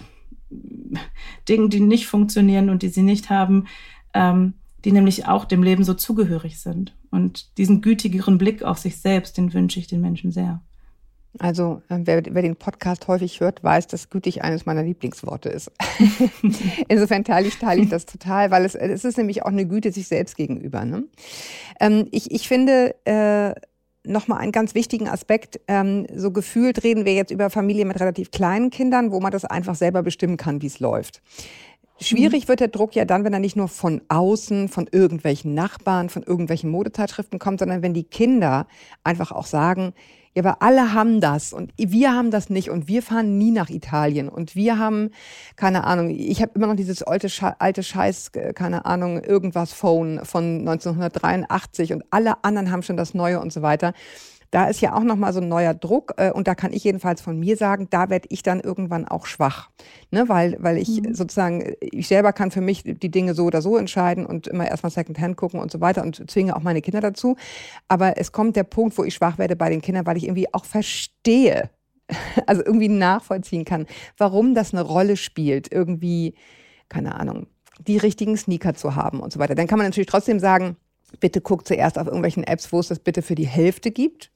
[1.49, 3.67] Dingen, die nicht funktionieren und die sie nicht haben,
[4.13, 4.53] ähm,
[4.85, 6.95] die nämlich auch dem Leben so zugehörig sind.
[7.09, 10.61] Und diesen gütigeren Blick auf sich selbst, den wünsche ich den Menschen sehr.
[11.39, 15.71] Also äh, wer, wer, den Podcast häufig hört, weiß, dass gütig eines meiner Lieblingsworte ist.
[16.87, 19.91] Insofern teile ich, teile ich das total, weil es, es ist nämlich auch eine Güte
[19.91, 20.85] sich selbst gegenüber.
[20.85, 21.05] Ne?
[21.79, 23.55] Ähm, ich, ich finde, äh,
[24.05, 25.59] nochmal einen ganz wichtigen Aspekt.
[25.67, 29.45] Ähm, so gefühlt reden wir jetzt über Familien mit relativ kleinen Kindern, wo man das
[29.45, 31.21] einfach selber bestimmen kann, wie es läuft.
[31.99, 32.47] Schwierig mhm.
[32.49, 36.23] wird der Druck ja dann, wenn er nicht nur von außen, von irgendwelchen Nachbarn, von
[36.23, 38.67] irgendwelchen Modezeitschriften kommt, sondern wenn die Kinder
[39.03, 39.93] einfach auch sagen,
[40.35, 43.69] ja, aber alle haben das und wir haben das nicht und wir fahren nie nach
[43.69, 45.11] Italien und wir haben,
[45.55, 50.25] keine Ahnung, ich habe immer noch dieses alte, alte Scheiß, äh, keine Ahnung, irgendwas Phone
[50.25, 53.93] von 1983 und alle anderen haben schon das Neue und so weiter
[54.53, 57.21] da ist ja auch nochmal so ein neuer Druck äh, und da kann ich jedenfalls
[57.21, 59.71] von mir sagen, da werde ich dann irgendwann auch schwach,
[60.11, 60.29] ne?
[60.29, 61.15] weil, weil ich mhm.
[61.15, 64.91] sozusagen, ich selber kann für mich die Dinge so oder so entscheiden und immer erstmal
[64.91, 67.35] Secondhand gucken und so weiter und zwinge auch meine Kinder dazu.
[67.87, 70.53] Aber es kommt der Punkt, wo ich schwach werde bei den Kindern, weil ich irgendwie
[70.53, 71.71] auch verstehe,
[72.45, 73.87] also irgendwie nachvollziehen kann,
[74.19, 76.35] warum das eine Rolle spielt, irgendwie,
[76.89, 77.47] keine Ahnung,
[77.79, 79.55] die richtigen Sneaker zu haben und so weiter.
[79.55, 80.77] Dann kann man natürlich trotzdem sagen,
[81.19, 84.29] bitte guck zuerst auf irgendwelchen Apps, wo es das bitte für die Hälfte gibt.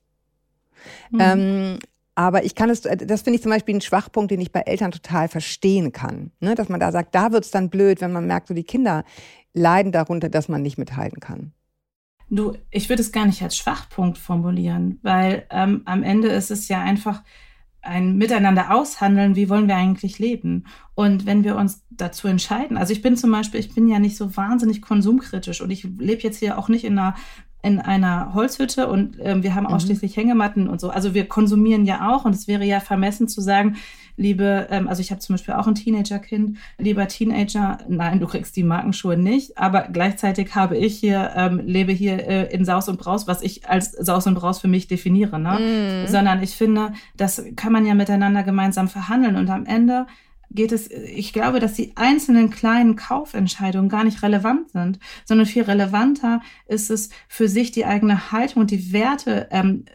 [1.11, 1.19] Mhm.
[1.19, 1.79] Ähm,
[2.15, 4.91] aber ich kann es, das finde ich zum Beispiel einen Schwachpunkt, den ich bei Eltern
[4.91, 6.31] total verstehen kann.
[6.39, 6.55] Ne?
[6.55, 9.03] Dass man da sagt, da wird es dann blöd, wenn man merkt, so die Kinder
[9.53, 11.53] leiden darunter, dass man nicht mithalten kann.
[12.29, 16.67] Du, ich würde es gar nicht als Schwachpunkt formulieren, weil ähm, am Ende ist es
[16.67, 17.23] ja einfach
[17.81, 20.65] ein Miteinander aushandeln, wie wollen wir eigentlich leben.
[20.93, 24.17] Und wenn wir uns dazu entscheiden, also ich bin zum Beispiel, ich bin ja nicht
[24.17, 27.15] so wahnsinnig konsumkritisch und ich lebe jetzt hier auch nicht in einer
[27.67, 29.73] in einer Holzhütte und äh, wir haben mhm.
[29.73, 30.89] ausschließlich Hängematten und so.
[30.89, 33.75] Also wir konsumieren ja auch und es wäre ja vermessen zu sagen,
[34.15, 38.55] liebe, ähm, also ich habe zum Beispiel auch ein Teenagerkind, lieber Teenager, nein, du kriegst
[38.55, 42.99] die Markenschuhe nicht, aber gleichzeitig habe ich hier, ähm, lebe hier äh, in Saus und
[42.99, 46.05] Braus, was ich als Saus und Braus für mich definiere, ne?
[46.05, 46.07] Mm.
[46.07, 50.07] Sondern ich finde, das kann man ja miteinander gemeinsam verhandeln und am Ende
[50.49, 55.63] geht es, ich glaube, dass die einzelnen kleinen Kaufentscheidungen gar nicht relevant sind, sondern viel
[55.63, 59.85] relevanter ist es, für sich die eigene Haltung und die Werte ähm,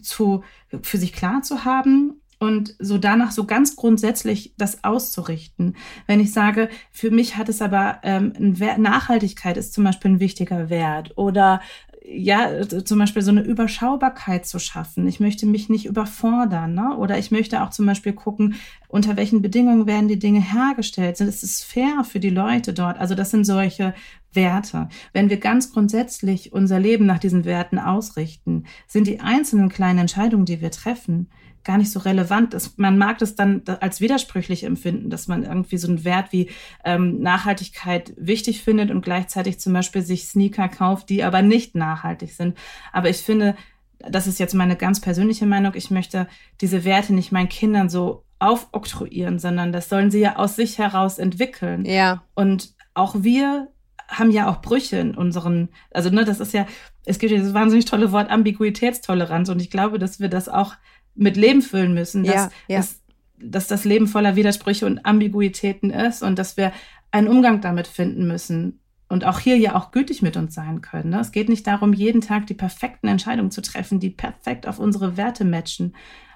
[0.00, 0.44] zu,
[0.82, 5.76] für sich klar zu haben und so danach so ganz grundsätzlich das auszurichten.
[6.06, 8.32] Wenn ich sage, für mich hat es aber ähm,
[8.78, 11.60] Nachhaltigkeit ist zum Beispiel ein wichtiger Wert oder
[12.08, 15.06] ja, zum Beispiel so eine Überschaubarkeit zu schaffen.
[15.08, 16.96] Ich möchte mich nicht überfordern, ne?
[16.96, 18.54] Oder ich möchte auch zum Beispiel gucken,
[18.88, 21.16] unter welchen Bedingungen werden die Dinge hergestellt.
[21.16, 22.98] Sind es fair für die Leute dort?
[22.98, 23.94] Also das sind solche
[24.32, 24.88] Werte.
[25.12, 30.44] Wenn wir ganz grundsätzlich unser Leben nach diesen Werten ausrichten, sind die einzelnen kleinen Entscheidungen,
[30.44, 31.28] die wir treffen,
[31.66, 32.78] gar nicht so relevant ist.
[32.78, 36.48] Man mag das dann als widersprüchlich empfinden, dass man irgendwie so einen Wert wie
[36.84, 42.32] ähm, Nachhaltigkeit wichtig findet und gleichzeitig zum Beispiel sich Sneaker kauft, die aber nicht nachhaltig
[42.32, 42.56] sind.
[42.92, 43.56] Aber ich finde,
[43.98, 46.28] das ist jetzt meine ganz persönliche Meinung, ich möchte
[46.60, 51.18] diese Werte nicht meinen Kindern so aufoktroyieren, sondern das sollen sie ja aus sich heraus
[51.18, 51.84] entwickeln.
[51.84, 52.22] Ja.
[52.34, 53.68] Und auch wir
[54.08, 56.66] haben ja auch Brüche in unseren, also ne, das ist ja,
[57.04, 60.74] es gibt ja das wahnsinnig tolle Wort Ambiguitätstoleranz und ich glaube, dass wir das auch
[61.16, 62.78] mit Leben füllen müssen, dass, ja, ja.
[62.78, 63.00] Dass,
[63.38, 66.72] dass das Leben voller Widersprüche und Ambiguitäten ist und dass wir
[67.10, 71.10] einen Umgang damit finden müssen und auch hier ja auch gütig mit uns sein können.
[71.10, 71.20] Ne?
[71.20, 75.16] Es geht nicht darum, jeden Tag die perfekten Entscheidungen zu treffen, die perfekt auf unsere
[75.16, 75.94] Werte matchen.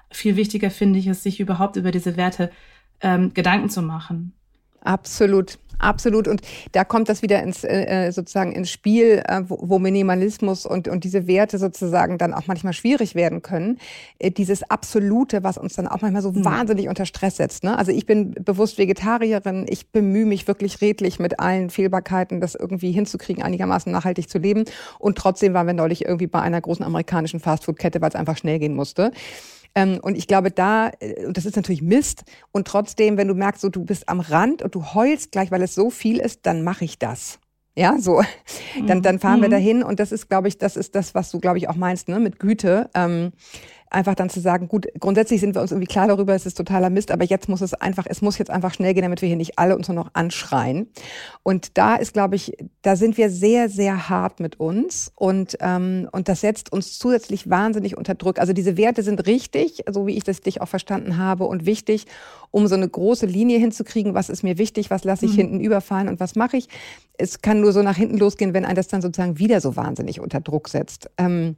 [0.09, 2.51] Viel wichtiger finde ich es, sich überhaupt über diese Werte
[3.01, 4.33] ähm, Gedanken zu machen.
[4.81, 6.27] Absolut, absolut.
[6.27, 6.41] Und
[6.71, 10.87] da kommt das wieder ins äh, äh, sozusagen ins Spiel, äh, wo, wo Minimalismus und,
[10.87, 13.79] und diese Werte sozusagen dann auch manchmal schwierig werden können.
[14.19, 16.45] Äh, dieses Absolute, was uns dann auch manchmal so mhm.
[16.45, 17.63] wahnsinnig unter Stress setzt.
[17.63, 17.77] Ne?
[17.77, 22.91] Also ich bin bewusst Vegetarierin, ich bemühe mich wirklich redlich mit allen Fehlbarkeiten, das irgendwie
[22.91, 24.65] hinzukriegen, einigermaßen nachhaltig zu leben.
[24.99, 28.59] Und trotzdem waren wir neulich irgendwie bei einer großen amerikanischen Fastfood-Kette, weil es einfach schnell
[28.59, 29.11] gehen musste.
[29.75, 32.23] Ähm, und ich glaube, da, äh, und das ist natürlich Mist.
[32.51, 35.61] Und trotzdem, wenn du merkst, so du bist am Rand und du heulst gleich, weil
[35.61, 37.39] es so viel ist, dann mache ich das.
[37.75, 38.21] Ja, so.
[38.87, 39.43] Dann, dann fahren mhm.
[39.43, 41.75] wir dahin und das ist, glaube ich, das ist das, was du, glaube ich, auch
[41.75, 42.89] meinst, ne, mit Güte.
[42.93, 43.31] Ähm,
[43.91, 46.89] einfach dann zu sagen, gut, grundsätzlich sind wir uns irgendwie klar darüber, es ist totaler
[46.89, 49.37] Mist, aber jetzt muss es einfach, es muss jetzt einfach schnell gehen, damit wir hier
[49.37, 50.87] nicht alle uns nur noch anschreien.
[51.43, 56.07] Und da ist, glaube ich, da sind wir sehr, sehr hart mit uns und, ähm,
[56.11, 58.39] und das setzt uns zusätzlich wahnsinnig unter Druck.
[58.39, 62.05] Also diese Werte sind richtig, so wie ich das dich auch verstanden habe und wichtig,
[62.49, 65.37] um so eine große Linie hinzukriegen, was ist mir wichtig, was lasse ich mhm.
[65.37, 66.67] hinten überfallen und was mache ich.
[67.17, 70.19] Es kann nur so nach hinten losgehen, wenn ein das dann sozusagen wieder so wahnsinnig
[70.21, 71.09] unter Druck setzt.
[71.17, 71.57] Ähm,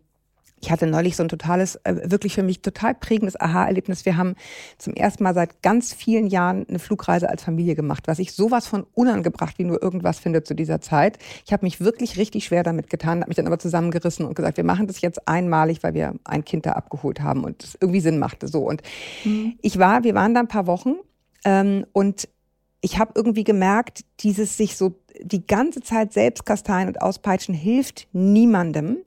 [0.64, 4.06] ich hatte neulich so ein totales, äh, wirklich für mich total prägendes Aha-Erlebnis.
[4.06, 4.36] Wir haben
[4.78, 8.66] zum ersten Mal seit ganz vielen Jahren eine Flugreise als Familie gemacht, was ich sowas
[8.66, 11.18] von unangebracht wie nur irgendwas finde zu dieser Zeit.
[11.46, 14.56] Ich habe mich wirklich richtig schwer damit getan, habe mich dann aber zusammengerissen und gesagt,
[14.56, 18.00] wir machen das jetzt einmalig, weil wir ein Kind da abgeholt haben und es irgendwie
[18.00, 18.62] Sinn machte so.
[18.62, 18.84] Und
[19.26, 19.56] mhm.
[19.62, 20.96] ich war, wir waren da ein paar Wochen
[21.44, 22.30] ähm, und
[22.84, 28.10] ich habe irgendwie gemerkt, dieses sich so die ganze Zeit selbst kasteien und auspeitschen hilft
[28.12, 28.98] niemandem.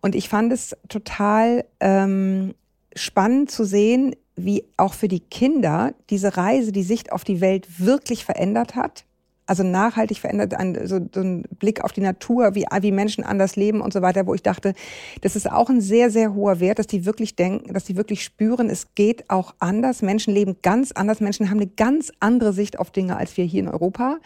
[0.00, 2.54] Und ich fand es total ähm,
[2.96, 7.66] spannend zu sehen, wie auch für die Kinder diese Reise die Sicht auf die Welt
[7.78, 9.04] wirklich verändert hat.
[9.48, 13.56] Also nachhaltig verändert, ein, so, so ein Blick auf die Natur, wie, wie Menschen anders
[13.56, 14.74] leben und so weiter, wo ich dachte,
[15.22, 18.22] das ist auch ein sehr, sehr hoher Wert, dass die wirklich denken, dass die wirklich
[18.22, 20.02] spüren, es geht auch anders.
[20.02, 21.20] Menschen leben ganz anders.
[21.20, 24.18] Menschen haben eine ganz andere Sicht auf Dinge als wir hier in Europa.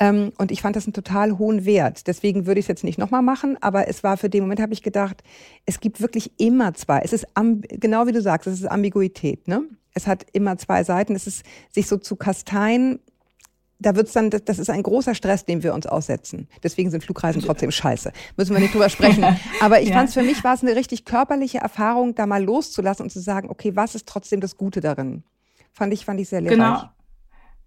[0.00, 2.06] Ähm, und ich fand das einen total hohen Wert.
[2.06, 4.72] Deswegen würde ich es jetzt nicht nochmal machen, aber es war für den Moment, habe
[4.72, 5.22] ich gedacht,
[5.66, 7.00] es gibt wirklich immer zwei.
[7.00, 7.26] Es ist,
[7.68, 9.46] genau wie du sagst, es ist Ambiguität.
[9.46, 9.62] Ne?
[9.94, 11.14] Es hat immer zwei Seiten.
[11.14, 12.98] Es ist, sich so zu kasteien,
[13.84, 16.48] da wird's dann, das ist ein großer Stress, dem wir uns aussetzen.
[16.62, 18.12] Deswegen sind Flugreisen trotzdem scheiße.
[18.36, 19.24] Müssen wir nicht drüber sprechen.
[19.60, 19.96] Aber ich ja.
[19.96, 23.20] fand es für mich war es eine richtig körperliche Erfahrung, da mal loszulassen und zu
[23.20, 25.22] sagen, okay, was ist trotzdem das Gute darin?
[25.72, 26.56] Fand ich, fand ich sehr lehrreich.
[26.56, 26.82] Genau.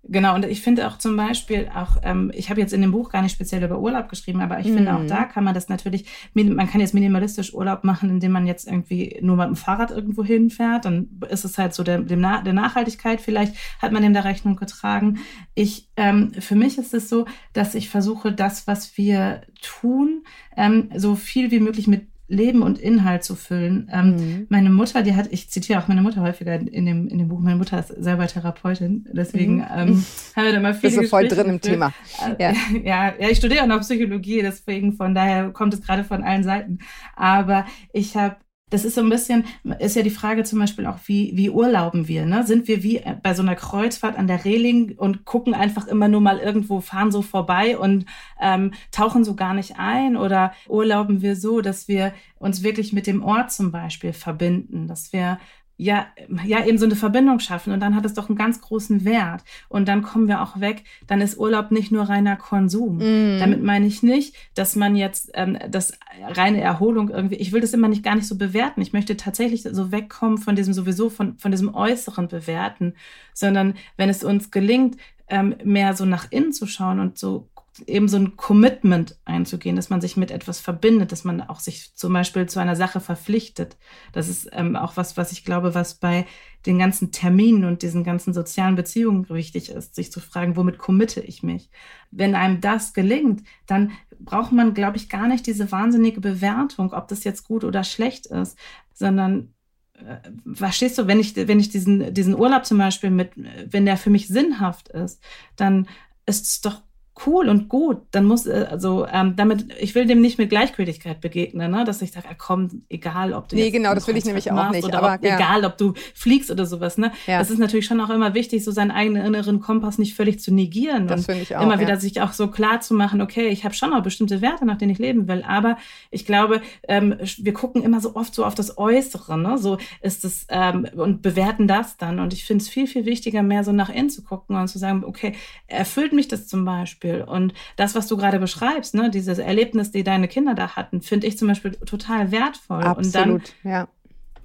[0.09, 3.09] Genau, und ich finde auch zum Beispiel auch, ähm, ich habe jetzt in dem Buch
[3.09, 4.75] gar nicht speziell über Urlaub geschrieben, aber ich mhm.
[4.75, 8.47] finde auch da kann man das natürlich, man kann jetzt minimalistisch Urlaub machen, indem man
[8.47, 12.21] jetzt irgendwie nur mit dem Fahrrad irgendwo hinfährt, dann ist es halt so der, dem
[12.21, 15.19] Na der Nachhaltigkeit, vielleicht hat man dem da Rechnung getragen.
[15.55, 20.23] Ich, ähm, für mich ist es so, dass ich versuche, das, was wir tun,
[20.55, 23.89] ähm, so viel wie möglich mit Leben und Inhalt zu füllen.
[23.91, 24.47] Ähm, mhm.
[24.49, 27.39] Meine Mutter, die hat, ich zitiere auch meine Mutter häufiger in dem, in dem Buch,
[27.39, 29.65] meine Mutter ist selber Therapeutin, deswegen mhm.
[29.73, 31.93] ähm, haben wir da mal viele Bist du voll drin im Thema.
[32.37, 32.53] Äh, ja.
[32.83, 36.43] ja, ja, ich studiere auch noch Psychologie, deswegen von daher kommt es gerade von allen
[36.43, 36.79] Seiten.
[37.15, 38.35] Aber ich habe
[38.69, 39.45] das ist so ein bisschen,
[39.79, 42.25] ist ja die Frage zum Beispiel auch, wie, wie urlauben wir?
[42.25, 42.45] Ne?
[42.45, 46.19] Sind wir wie bei so einer Kreuzfahrt an der Reling und gucken einfach immer nur
[46.19, 48.05] mal irgendwo, fahren so vorbei und
[48.41, 50.17] ähm, tauchen so gar nicht ein?
[50.17, 55.13] Oder urlauben wir so, dass wir uns wirklich mit dem Ort zum Beispiel verbinden, dass
[55.13, 55.39] wir
[55.77, 56.07] ja,
[56.43, 59.43] ja, eben so eine Verbindung schaffen und dann hat es doch einen ganz großen Wert.
[59.69, 62.97] Und dann kommen wir auch weg, dann ist Urlaub nicht nur reiner Konsum.
[62.97, 63.39] Mm.
[63.39, 65.93] Damit meine ich nicht, dass man jetzt ähm, das
[66.27, 68.81] reine Erholung irgendwie, ich will das immer nicht gar nicht so bewerten.
[68.81, 72.95] Ich möchte tatsächlich so wegkommen von diesem sowieso, von, von diesem äußeren Bewerten,
[73.35, 74.97] sondern wenn es uns gelingt,
[75.29, 77.49] ähm, mehr so nach innen zu schauen und so
[77.85, 81.93] eben so ein Commitment einzugehen, dass man sich mit etwas verbindet, dass man auch sich
[81.95, 83.77] zum Beispiel zu einer Sache verpflichtet.
[84.13, 86.25] Das ist ähm, auch was, was ich glaube, was bei
[86.65, 91.21] den ganzen Terminen und diesen ganzen sozialen Beziehungen wichtig ist, sich zu fragen, womit committe
[91.21, 91.69] ich mich?
[92.11, 97.07] Wenn einem das gelingt, dann braucht man, glaube ich, gar nicht diese wahnsinnige Bewertung, ob
[97.07, 98.57] das jetzt gut oder schlecht ist,
[98.93, 99.53] sondern
[99.93, 100.17] äh,
[100.53, 104.09] verstehst du, wenn ich, wenn ich diesen, diesen Urlaub zum Beispiel mit, wenn der für
[104.09, 105.21] mich sinnhaft ist,
[105.55, 105.87] dann
[106.25, 106.81] ist es doch
[107.25, 111.21] cool und gut, dann muss, äh, also ähm, damit, ich will dem nicht mit Gleichgültigkeit
[111.21, 111.83] begegnen, ne?
[111.85, 113.55] dass ich sage, ah, komm, egal ob du.
[113.55, 114.85] Nee, genau, das will ich nämlich auch nicht.
[114.85, 115.35] Oder aber, ob, ja.
[115.35, 116.97] egal, ob du fliegst oder sowas.
[116.97, 117.11] Ne?
[117.25, 117.39] Ja.
[117.39, 120.53] Das ist natürlich schon auch immer wichtig, so seinen eigenen inneren Kompass nicht völlig zu
[120.53, 121.07] negieren.
[121.07, 121.61] Das finde ich auch.
[121.61, 121.81] Immer ja.
[121.81, 124.77] wieder sich auch so klar zu machen, okay, ich habe schon noch bestimmte Werte, nach
[124.77, 125.43] denen ich leben will.
[125.47, 125.77] Aber
[126.11, 129.57] ich glaube, ähm, wir gucken immer so oft so auf das Äußere, ne?
[129.57, 132.19] So ist es, ähm, und bewerten das dann.
[132.19, 134.77] Und ich finde es viel, viel wichtiger, mehr so nach innen zu gucken und zu
[134.77, 135.33] sagen, okay,
[135.67, 137.06] erfüllt mich das zum Beispiel?
[137.07, 137.23] Beispiel.
[137.23, 141.27] Und das, was du gerade beschreibst, ne, dieses Erlebnis, die deine Kinder da hatten, finde
[141.27, 142.83] ich zum Beispiel total wertvoll.
[142.83, 143.87] Absolut, und dann, ja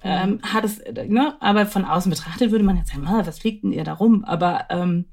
[0.03, 3.71] ähm, hat es, ne, aber von außen betrachtet würde man jetzt sagen, was fliegt denn
[3.71, 4.25] ihr da rum?
[4.25, 5.05] Aber ähm,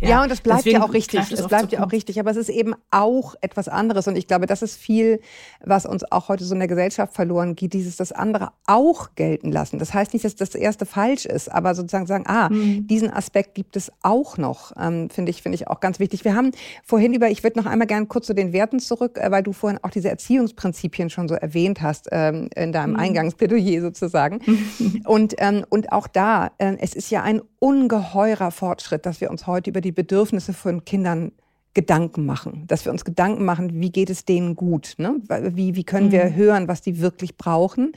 [0.00, 1.20] ja, ja, und das bleibt ja auch richtig.
[1.32, 4.06] Es bleibt ja auch richtig, aber es ist eben auch etwas anderes.
[4.06, 5.20] Und ich glaube, das ist viel,
[5.64, 9.50] was uns auch heute so in der Gesellschaft verloren geht, dieses das andere auch gelten
[9.50, 9.78] lassen.
[9.78, 12.86] Das heißt nicht, dass das erste falsch ist, aber sozusagen sagen, ah, mhm.
[12.86, 16.24] diesen Aspekt gibt es auch noch, ähm, finde ich, finde ich auch ganz wichtig.
[16.24, 16.52] Wir haben
[16.84, 19.52] vorhin über, ich würde noch einmal gerne kurz zu den Werten zurück, äh, weil du
[19.52, 23.00] vorhin auch diese Erziehungsprinzipien schon so erwähnt hast ähm, in deinem mhm.
[23.00, 24.37] Eingangsplädoyer sozusagen.
[25.04, 29.46] und, ähm, und auch da, äh, es ist ja ein ungeheurer Fortschritt, dass wir uns
[29.46, 31.32] heute über die Bedürfnisse von Kindern
[31.74, 35.20] Gedanken machen, dass wir uns Gedanken machen, wie geht es denen gut, ne?
[35.28, 36.34] wie, wie können wir mhm.
[36.34, 37.92] hören, was die wirklich brauchen.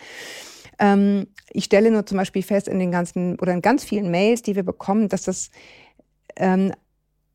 [0.78, 4.42] Ähm, ich stelle nur zum Beispiel fest in den ganzen oder in ganz vielen Mails,
[4.42, 5.50] die wir bekommen, dass das
[6.36, 6.74] ähm,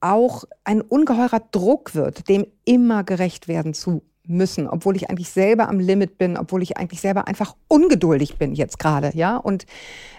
[0.01, 5.69] auch ein ungeheurer Druck wird, dem immer gerecht werden zu müssen, obwohl ich eigentlich selber
[5.69, 9.37] am Limit bin, obwohl ich eigentlich selber einfach ungeduldig bin jetzt gerade, ja.
[9.37, 9.67] Und,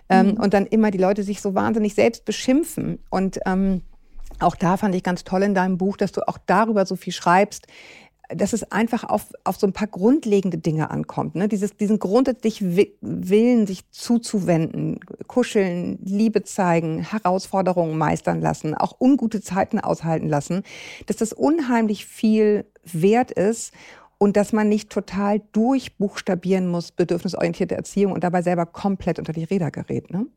[0.10, 0.34] ähm, mhm.
[0.42, 3.00] und dann immer die Leute sich so wahnsinnig selbst beschimpfen.
[3.10, 3.82] Und ähm,
[4.40, 7.14] auch da fand ich ganz toll in deinem Buch, dass du auch darüber so viel
[7.14, 7.68] schreibst,
[8.30, 11.36] dass es einfach auf, auf so ein paar grundlegende Dinge ankommt.
[11.36, 11.48] Ne?
[11.48, 19.80] Dieses, diesen grundsätzlich Willen, sich zuzuwenden, kuscheln, Liebe zeigen, Herausforderungen meistern lassen, auch ungute Zeiten
[19.80, 20.64] aushalten lassen,
[21.06, 23.74] dass das unheimlich viel wert ist
[24.18, 29.44] und dass man nicht total durchbuchstabieren muss, bedürfnisorientierte Erziehung und dabei selber komplett unter die
[29.44, 30.12] Räder gerät.
[30.12, 30.28] Ne?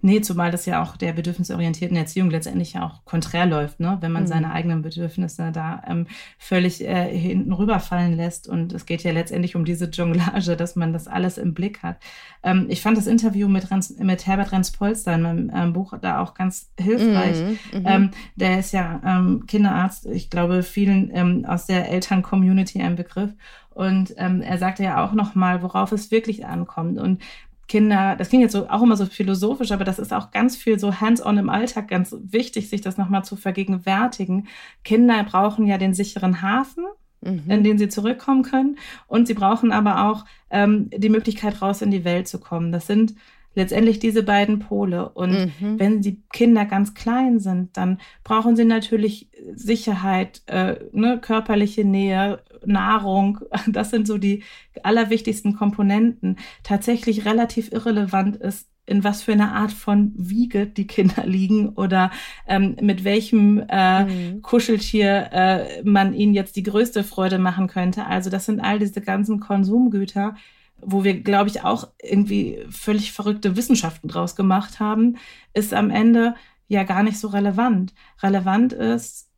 [0.00, 3.98] Nee, zumal das ja auch der bedürfnisorientierten Erziehung letztendlich ja auch konträr läuft, ne?
[4.00, 4.28] wenn man mhm.
[4.28, 6.06] seine eigenen Bedürfnisse da ähm,
[6.38, 8.48] völlig äh, hinten rüberfallen lässt.
[8.48, 11.98] Und es geht ja letztendlich um diese Jonglage, dass man das alles im Blick hat.
[12.42, 16.20] Ähm, ich fand das Interview mit, Rans, mit Herbert Renz-Polster in meinem ähm, Buch da
[16.20, 17.40] auch ganz hilfreich.
[17.40, 17.80] Mhm.
[17.80, 17.86] Mhm.
[17.86, 23.30] Ähm, der ist ja ähm, Kinderarzt, ich glaube, vielen ähm, aus der Eltern-Community ein Begriff.
[23.70, 26.98] Und ähm, er sagte ja auch nochmal, worauf es wirklich ankommt.
[26.98, 27.22] Und
[27.72, 30.78] Kinder, das klingt jetzt so, auch immer so philosophisch, aber das ist auch ganz viel
[30.78, 34.46] so hands-on im Alltag ganz wichtig, sich das nochmal zu vergegenwärtigen.
[34.84, 36.84] Kinder brauchen ja den sicheren Hafen,
[37.22, 37.44] mhm.
[37.48, 38.76] in den sie zurückkommen können.
[39.06, 42.72] Und sie brauchen aber auch ähm, die Möglichkeit, raus in die Welt zu kommen.
[42.72, 43.14] Das sind
[43.54, 45.08] letztendlich diese beiden Pole.
[45.10, 45.78] Und mhm.
[45.78, 52.42] wenn die Kinder ganz klein sind, dann brauchen sie natürlich Sicherheit, äh, ne, körperliche Nähe,
[52.64, 53.40] Nahrung.
[53.68, 54.42] Das sind so die
[54.82, 56.38] allerwichtigsten Komponenten.
[56.62, 62.10] Tatsächlich relativ irrelevant ist, in was für eine Art von Wiege die Kinder liegen oder
[62.46, 64.42] ähm, mit welchem äh, mhm.
[64.42, 68.06] Kuscheltier äh, man ihnen jetzt die größte Freude machen könnte.
[68.06, 70.34] Also das sind all diese ganzen Konsumgüter,
[70.84, 75.16] wo wir, glaube ich, auch irgendwie völlig verrückte Wissenschaften draus gemacht haben,
[75.54, 76.34] ist am Ende
[76.68, 77.94] ja gar nicht so relevant.
[78.22, 79.28] Relevant ist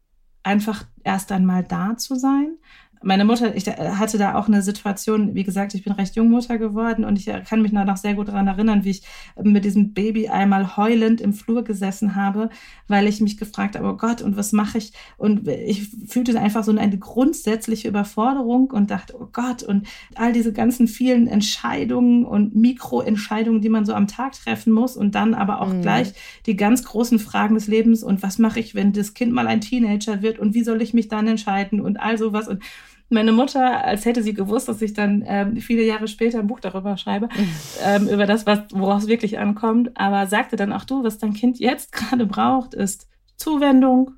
[0.42, 2.59] einfach erst einmal da zu sein,
[3.05, 6.59] meine Mutter, ich hatte da auch eine Situation, wie gesagt, ich bin recht jung Mutter
[6.59, 9.03] geworden und ich kann mich noch sehr gut daran erinnern, wie ich
[9.43, 12.51] mit diesem Baby einmal heulend im Flur gesessen habe,
[12.88, 14.93] weil ich mich gefragt habe, oh Gott, und was mache ich?
[15.17, 20.53] Und ich fühlte einfach so eine grundsätzliche Überforderung und dachte, oh Gott, und all diese
[20.53, 25.61] ganzen vielen Entscheidungen und Mikroentscheidungen, die man so am Tag treffen muss und dann aber
[25.61, 25.83] auch mhm.
[25.83, 26.12] gleich
[26.47, 29.61] die ganz großen Fragen des Lebens und was mache ich, wenn das Kind mal ein
[29.61, 32.62] Teenager wird und wie soll ich mich dann entscheiden und all sowas und
[33.09, 36.61] meine Mutter, als hätte sie gewusst, dass ich dann ähm, viele Jahre später ein Buch
[36.61, 37.29] darüber schreibe,
[37.85, 41.35] ähm, über das, was, worauf es wirklich ankommt, aber sagte dann auch du, was dein
[41.35, 44.12] Kind jetzt gerade braucht, ist Zuwendung,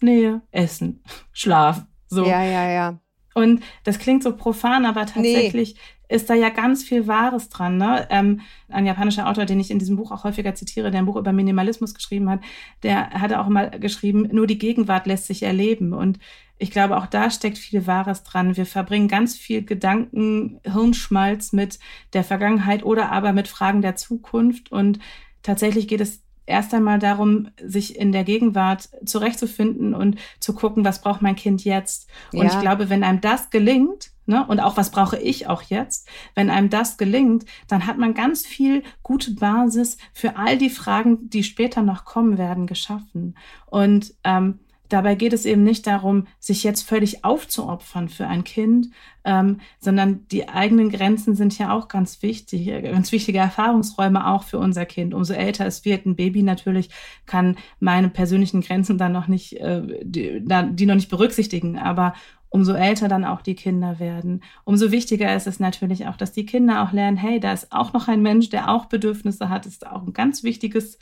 [0.00, 1.02] Nähe, Essen,
[1.32, 1.84] Schlaf.
[2.08, 2.24] So.
[2.26, 3.00] Ja, ja, ja.
[3.34, 6.16] Und das klingt so profan, aber tatsächlich nee.
[6.16, 7.76] ist da ja ganz viel Wahres dran.
[7.76, 8.06] Ne?
[8.10, 11.16] Ähm, ein japanischer Autor, den ich in diesem Buch auch häufiger zitiere, der ein Buch
[11.16, 12.40] über Minimalismus geschrieben hat,
[12.82, 15.92] der hatte auch mal geschrieben, nur die Gegenwart lässt sich erleben.
[15.92, 16.18] Und
[16.58, 18.56] ich glaube, auch da steckt viel Wahres dran.
[18.56, 21.78] Wir verbringen ganz viel Gedanken, Hirnschmalz mit
[22.12, 24.72] der Vergangenheit oder aber mit Fragen der Zukunft.
[24.72, 24.98] Und
[25.42, 31.00] tatsächlich geht es erst einmal darum, sich in der Gegenwart zurechtzufinden und zu gucken, was
[31.00, 32.08] braucht mein Kind jetzt.
[32.32, 32.52] Und ja.
[32.52, 36.50] ich glaube, wenn einem das gelingt, ne, und auch was brauche ich auch jetzt, wenn
[36.50, 41.44] einem das gelingt, dann hat man ganz viel gute Basis für all die Fragen, die
[41.44, 43.36] später noch kommen werden, geschaffen.
[43.66, 44.58] Und ähm,
[44.88, 48.88] Dabei geht es eben nicht darum, sich jetzt völlig aufzuopfern für ein Kind,
[49.24, 54.58] ähm, sondern die eigenen Grenzen sind ja auch ganz wichtig, ganz wichtige Erfahrungsräume auch für
[54.58, 55.14] unser Kind.
[55.14, 56.90] Umso älter es wird, ein Baby natürlich
[57.26, 62.14] kann meine persönlichen Grenzen dann noch nicht, äh, die, die noch nicht berücksichtigen, aber
[62.50, 64.42] umso älter dann auch die Kinder werden.
[64.64, 67.92] Umso wichtiger ist es natürlich auch, dass die Kinder auch lernen, hey, da ist auch
[67.92, 70.98] noch ein Mensch, der auch Bedürfnisse hat, ist auch ein ganz wichtiges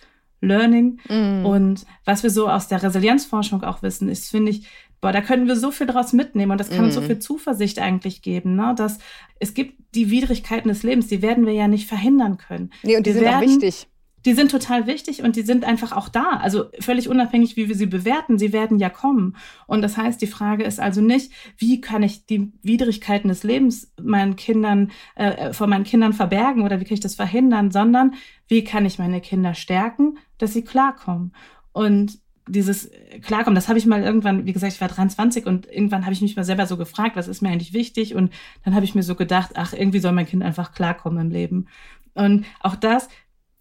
[0.46, 1.00] Learning.
[1.08, 1.44] Mm.
[1.44, 4.66] Und was wir so aus der Resilienzforschung auch wissen, ist, finde ich,
[5.00, 6.84] boah, da können wir so viel draus mitnehmen und das kann mm.
[6.84, 7.04] uns so mm.
[7.04, 8.74] viel Zuversicht eigentlich geben, ne?
[8.76, 8.98] dass
[9.38, 12.70] es gibt die Widrigkeiten des Lebens, die werden wir ja nicht verhindern können.
[12.82, 13.88] Nee, und die wir sind werden, auch wichtig
[14.26, 16.40] die sind total wichtig und die sind einfach auch da.
[16.42, 19.36] Also völlig unabhängig, wie wir sie bewerten, sie werden ja kommen.
[19.68, 23.92] Und das heißt, die Frage ist also nicht, wie kann ich die Widrigkeiten des Lebens
[24.02, 28.14] meinen Kindern, äh, vor meinen Kindern verbergen oder wie kann ich das verhindern, sondern
[28.48, 31.32] wie kann ich meine Kinder stärken, dass sie klarkommen.
[31.72, 32.90] Und dieses
[33.22, 36.20] Klarkommen, das habe ich mal irgendwann, wie gesagt, ich war 23 und irgendwann habe ich
[36.20, 38.16] mich mal selber so gefragt, was ist mir eigentlich wichtig?
[38.16, 38.32] Und
[38.64, 41.68] dann habe ich mir so gedacht, ach, irgendwie soll mein Kind einfach klarkommen im Leben.
[42.14, 43.08] Und auch das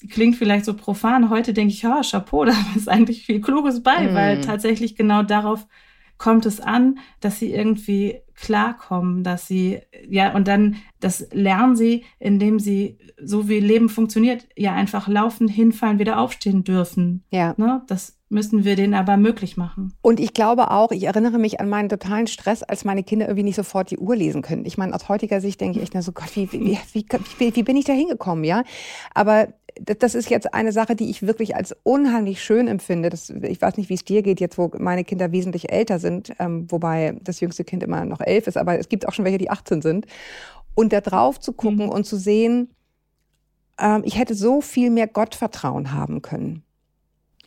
[0.08, 1.30] klingt vielleicht so profan.
[1.30, 4.13] Heute denke ich, ja, Chapeau, da ist eigentlich viel Kluges bei, mm.
[4.13, 5.68] weil tatsächlich genau darauf
[6.18, 12.04] kommt es an, dass sie irgendwie klarkommen, dass sie, ja, und dann, das lernen sie,
[12.20, 17.24] indem sie, so wie Leben funktioniert, ja einfach laufen, hinfallen, wieder aufstehen dürfen.
[17.32, 17.54] Ja.
[17.58, 17.84] Ne?
[17.88, 19.93] Das müssen wir denen aber möglich machen.
[20.04, 23.43] Und ich glaube auch, ich erinnere mich an meinen totalen Stress, als meine Kinder irgendwie
[23.43, 24.65] nicht sofort die Uhr lesen können.
[24.65, 27.06] Ich meine, aus heutiger Sicht denke ich echt, na so Gott, wie, wie, wie,
[27.39, 28.63] wie, wie bin ich da hingekommen, ja?
[29.15, 29.48] Aber
[29.82, 33.10] das ist jetzt eine Sache, die ich wirklich als unheimlich schön empfinde.
[33.10, 36.34] Das, ich weiß nicht, wie es dir geht, jetzt wo meine Kinder wesentlich älter sind,
[36.39, 39.38] ähm, wobei das jüngste Kind immer noch elf ist, aber es gibt auch schon welche,
[39.38, 40.06] die 18 sind.
[40.76, 41.91] Und da drauf zu gucken mhm.
[41.91, 42.69] und zu sehen,
[43.80, 46.64] ähm, ich hätte so viel mehr Gottvertrauen haben können.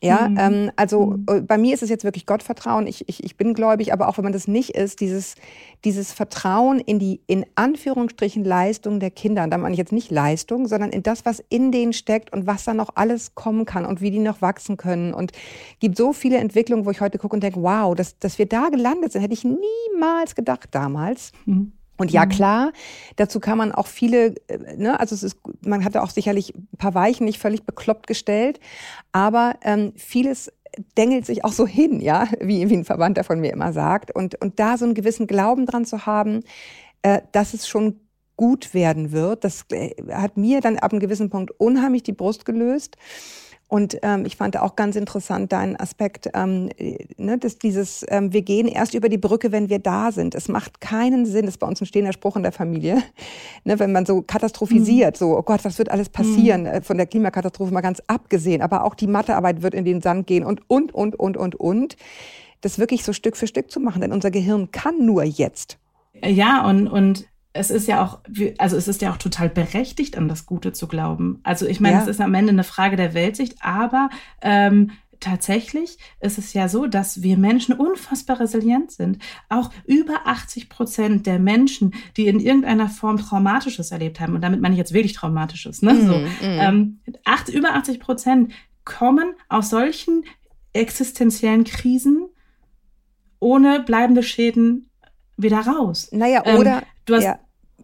[0.02, 0.38] Ja, mhm.
[0.38, 1.26] ähm, also mhm.
[1.28, 2.86] Äh, bei mir ist es jetzt wirklich Gottvertrauen.
[2.86, 5.34] Ich, ich, ich bin gläubig, aber auch wenn man das nicht ist, dieses,
[5.84, 9.44] dieses Vertrauen in die in Anführungsstrichen Leistung der Kinder.
[9.44, 12.46] Und da meine ich jetzt nicht Leistung, sondern in das, was in denen steckt und
[12.46, 15.14] was da noch alles kommen kann und wie die noch wachsen können.
[15.14, 15.32] Und
[15.80, 18.68] gibt so viele Entwicklungen, wo ich heute gucke und denke, wow, dass, dass wir da
[18.68, 21.32] gelandet sind, hätte ich niemals gedacht damals.
[21.46, 21.72] Mhm.
[21.98, 22.28] Und ja, mhm.
[22.30, 22.72] klar,
[23.16, 26.54] dazu kann man auch viele, äh, ne, also es ist, man hat da auch sicherlich
[26.54, 28.60] ein paar Weichen nicht völlig bekloppt gestellt,
[29.12, 30.50] aber ähm, vieles
[30.96, 34.14] dengelt sich auch so hin, ja, wie, wie ein Verwandter von mir immer sagt.
[34.14, 36.44] Und, und da so einen gewissen Glauben dran zu haben,
[37.02, 38.00] äh, dass es schon
[38.36, 42.44] gut werden wird, das äh, hat mir dann ab einem gewissen Punkt unheimlich die Brust
[42.44, 42.96] gelöst.
[43.68, 46.70] Und ähm, ich fand auch ganz interessant deinen Aspekt, ähm,
[47.18, 50.34] ne, dass dieses, ähm, wir gehen erst über die Brücke, wenn wir da sind.
[50.34, 53.02] Es macht keinen Sinn, das ist bei uns ein stehender Spruch in der Familie,
[53.64, 55.18] ne, wenn man so katastrophisiert, mhm.
[55.18, 56.82] so, oh Gott, was wird alles passieren, mhm.
[56.82, 60.44] von der Klimakatastrophe mal ganz abgesehen, aber auch die Mathearbeit wird in den Sand gehen
[60.44, 61.96] und, und, und, und, und, und.
[62.62, 65.78] Das wirklich so Stück für Stück zu machen, denn unser Gehirn kann nur jetzt.
[66.24, 67.26] Ja, und, und
[67.58, 68.20] es ist ja auch,
[68.58, 71.40] also es ist ja auch total berechtigt, an das Gute zu glauben.
[71.42, 72.02] Also ich meine, ja.
[72.02, 74.10] es ist am Ende eine Frage der Weltsicht, aber
[74.42, 79.18] ähm, tatsächlich ist es ja so, dass wir Menschen unfassbar resilient sind.
[79.48, 84.60] Auch über 80 Prozent der Menschen, die in irgendeiner Form Traumatisches erlebt haben, und damit
[84.60, 85.94] meine ich jetzt wirklich Traumatisches, ne?
[85.94, 86.26] Mm, so, mm.
[86.40, 88.52] Ähm, acht, über 80 Prozent
[88.84, 90.24] kommen aus solchen
[90.72, 92.28] existenziellen Krisen
[93.40, 94.90] ohne bleibende Schäden
[95.36, 96.08] wieder raus.
[96.12, 96.78] Naja, oder.
[96.78, 97.38] Ähm, du hast, ja.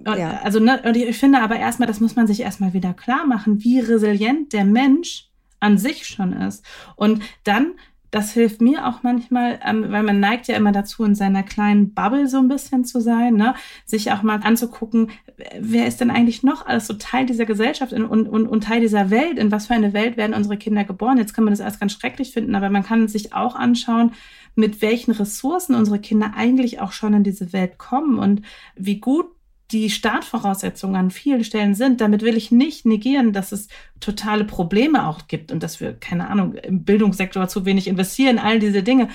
[0.05, 0.41] Ja.
[0.43, 3.63] Also, ne, und ich finde aber erstmal, das muss man sich erstmal wieder klar machen,
[3.63, 5.31] wie resilient der Mensch
[5.61, 6.65] an sich schon ist.
[6.97, 7.73] Und dann,
[8.11, 11.95] das hilft mir auch manchmal, ähm, weil man neigt ja immer dazu, in seiner kleinen
[11.95, 13.55] Bubble so ein bisschen zu sein, ne?
[13.87, 15.11] sich auch mal anzugucken,
[15.59, 19.11] wer ist denn eigentlich noch alles so Teil dieser Gesellschaft und, und, und Teil dieser
[19.11, 19.39] Welt?
[19.39, 21.19] In was für eine Welt werden unsere Kinder geboren?
[21.19, 24.13] Jetzt kann man das alles ganz schrecklich finden, aber man kann sich auch anschauen,
[24.55, 28.43] mit welchen Ressourcen unsere Kinder eigentlich auch schon in diese Welt kommen und
[28.77, 29.27] wie gut
[29.75, 32.01] die Startvoraussetzungen an vielen Stellen sind.
[32.01, 33.67] Damit will ich nicht negieren, dass es
[33.99, 38.61] totale Probleme auch gibt und dass wir, keine Ahnung, im Bildungssektor zu wenig investieren, all
[38.61, 39.09] diese Dinge.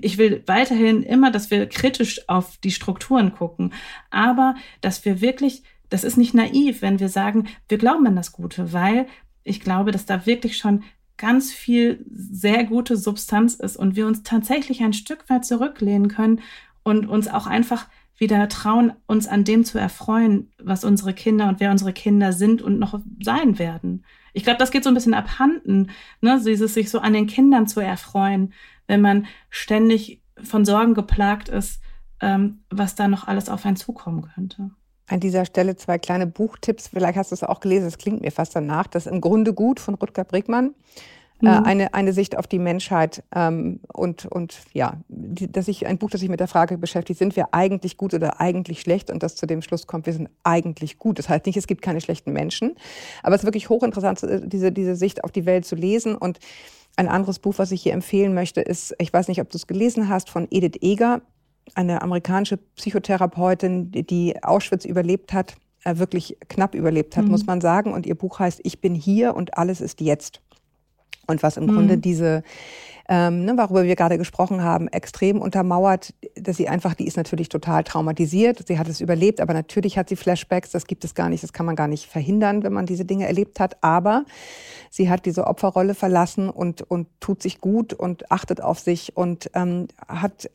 [0.00, 3.74] Ich will weiterhin immer, dass wir kritisch auf die Strukturen gucken,
[4.10, 8.32] aber dass wir wirklich, das ist nicht naiv, wenn wir sagen, wir glauben an das
[8.32, 9.06] Gute, weil
[9.44, 10.82] ich glaube, dass da wirklich schon
[11.18, 16.40] ganz viel sehr gute Substanz ist und wir uns tatsächlich ein Stück weit zurücklehnen können
[16.84, 17.86] und uns auch einfach
[18.18, 22.62] wieder trauen, uns an dem zu erfreuen, was unsere Kinder und wer unsere Kinder sind
[22.62, 24.04] und noch sein werden.
[24.32, 25.90] Ich glaube, das geht so ein bisschen abhanden,
[26.20, 26.40] ne?
[26.44, 28.52] dieses sich so an den Kindern zu erfreuen,
[28.86, 31.80] wenn man ständig von Sorgen geplagt ist,
[32.20, 34.70] ähm, was da noch alles auf einen zukommen könnte.
[35.08, 36.88] An dieser Stelle zwei kleine Buchtipps.
[36.88, 38.88] Vielleicht hast du es auch gelesen, es klingt mir fast danach.
[38.88, 40.74] Das im Grunde gut von Rutger Bregmann.
[41.42, 41.66] Äh, mhm.
[41.66, 46.08] eine, eine Sicht auf die Menschheit ähm, und, und ja, die, dass ich ein Buch,
[46.08, 49.36] das sich mit der Frage beschäftigt, sind wir eigentlich gut oder eigentlich schlecht und das
[49.36, 51.18] zu dem Schluss kommt, wir sind eigentlich gut.
[51.18, 52.74] Das heißt nicht, es gibt keine schlechten Menschen,
[53.22, 56.38] aber es ist wirklich hochinteressant, diese, diese Sicht auf die Welt zu lesen und
[56.96, 59.66] ein anderes Buch, was ich hier empfehlen möchte, ist, ich weiß nicht, ob du es
[59.66, 61.20] gelesen hast, von Edith Eger,
[61.74, 67.32] eine amerikanische Psychotherapeutin, die Auschwitz überlebt hat, äh, wirklich knapp überlebt hat, mhm.
[67.32, 67.92] muss man sagen.
[67.92, 70.40] Und ihr Buch heißt Ich bin hier und alles ist jetzt.
[71.26, 71.74] Und was im mhm.
[71.74, 72.42] Grunde diese,
[73.08, 77.48] ähm, ne, worüber wir gerade gesprochen haben, extrem untermauert, dass sie einfach, die ist natürlich
[77.48, 81.28] total traumatisiert, sie hat es überlebt, aber natürlich hat sie Flashbacks, das gibt es gar
[81.28, 84.24] nicht, das kann man gar nicht verhindern, wenn man diese Dinge erlebt hat, aber
[84.90, 89.50] sie hat diese Opferrolle verlassen und, und tut sich gut und achtet auf sich und
[89.54, 90.50] ähm, hat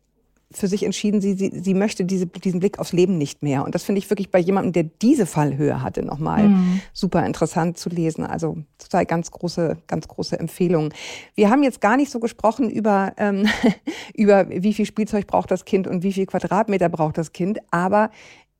[0.53, 3.63] für sich entschieden, sie, sie, sie möchte diese, diesen Blick aufs Leben nicht mehr.
[3.63, 6.81] Und das finde ich wirklich bei jemandem, der diese Fallhöhe hatte, nochmal mhm.
[6.93, 8.25] super interessant zu lesen.
[8.25, 10.93] Also zwei ganz große, ganz große Empfehlungen.
[11.35, 13.47] Wir haben jetzt gar nicht so gesprochen über, ähm,
[14.13, 17.59] über wie viel Spielzeug braucht das Kind und wie viel Quadratmeter braucht das Kind.
[17.71, 18.11] Aber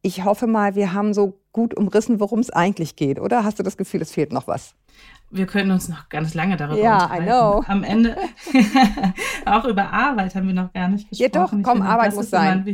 [0.02, 3.20] ich hoffe mal, wir haben so gut umrissen, worum es eigentlich geht.
[3.20, 4.76] Oder hast du das Gefühl, es fehlt noch was?
[5.32, 7.28] Wir können uns noch ganz lange darüber ja, unterhalten.
[7.28, 7.64] Ja, I know.
[7.68, 8.18] Am Ende,
[9.46, 11.32] auch über Arbeit haben wir noch gar nicht gesprochen.
[11.34, 12.66] Ja doch, komm, finde, Arbeit muss sein.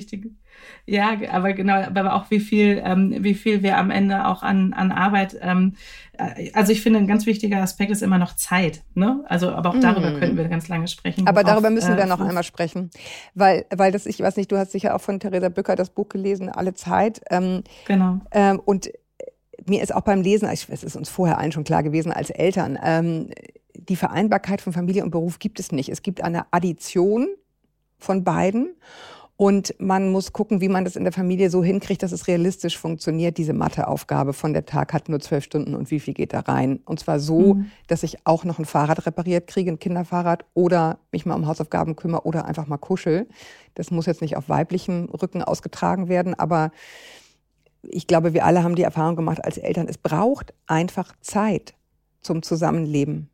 [0.85, 4.73] ja, aber genau, aber auch wie viel, ähm, wie viel wir am Ende auch an,
[4.73, 5.75] an Arbeit, ähm,
[6.13, 9.23] äh, also ich finde, ein ganz wichtiger Aspekt ist immer noch Zeit, ne?
[9.27, 10.19] Also, aber auch darüber mm.
[10.19, 11.27] könnten wir ganz lange sprechen.
[11.27, 12.89] Aber darüber müssen äh, wir noch einmal sprechen,
[13.35, 16.09] weil, weil das, ich weiß nicht, du hast sicher auch von Theresa Bücker das Buch
[16.09, 17.21] gelesen, Alle Zeit.
[17.29, 18.19] Ähm, genau.
[18.31, 18.89] Ähm, und
[19.65, 22.77] mir ist auch beim Lesen, es ist uns vorher allen schon klar gewesen als Eltern,
[22.81, 23.29] ähm,
[23.73, 25.89] die Vereinbarkeit von Familie und Beruf gibt es nicht.
[25.89, 27.27] Es gibt eine Addition
[27.99, 28.75] von beiden.
[29.39, 32.75] Und man muss gucken, wie man das in der Familie so hinkriegt, dass es realistisch
[32.75, 36.39] funktioniert, diese Matheaufgabe von der Tag hat nur zwölf Stunden und wie viel geht da
[36.39, 36.79] rein.
[36.85, 37.69] Und zwar so, mhm.
[37.85, 41.95] dass ich auch noch ein Fahrrad repariert kriege, ein Kinderfahrrad oder mich mal um Hausaufgaben
[41.95, 43.27] kümmere oder einfach mal kuschel.
[43.75, 46.71] Das muss jetzt nicht auf weiblichem Rücken ausgetragen werden, aber
[47.83, 51.75] ich glaube, wir alle haben die Erfahrung gemacht als Eltern, es braucht einfach Zeit
[52.21, 53.29] zum Zusammenleben.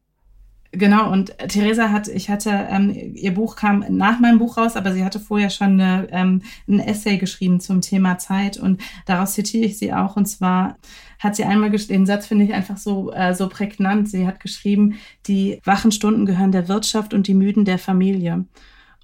[0.75, 4.91] Genau, und Theresa hat, ich hatte, ähm, ihr Buch kam nach meinem Buch raus, aber
[4.91, 9.65] sie hatte vorher schon eine, ähm, ein Essay geschrieben zum Thema Zeit und daraus zitiere
[9.65, 10.15] ich sie auch.
[10.15, 10.77] Und zwar
[11.19, 14.09] hat sie einmal den Satz, finde ich einfach so, äh, so prägnant.
[14.09, 14.95] Sie hat geschrieben,
[15.27, 18.45] die wachen Stunden gehören der Wirtschaft und die müden der Familie.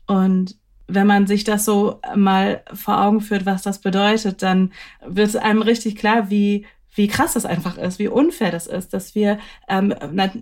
[0.07, 0.57] Und
[0.89, 4.71] wenn man sich das so mal vor Augen führt, was das bedeutet, dann
[5.05, 6.65] wird es einem richtig klar, wie
[6.95, 9.93] wie krass das einfach ist, wie unfair das ist, dass wir, ähm,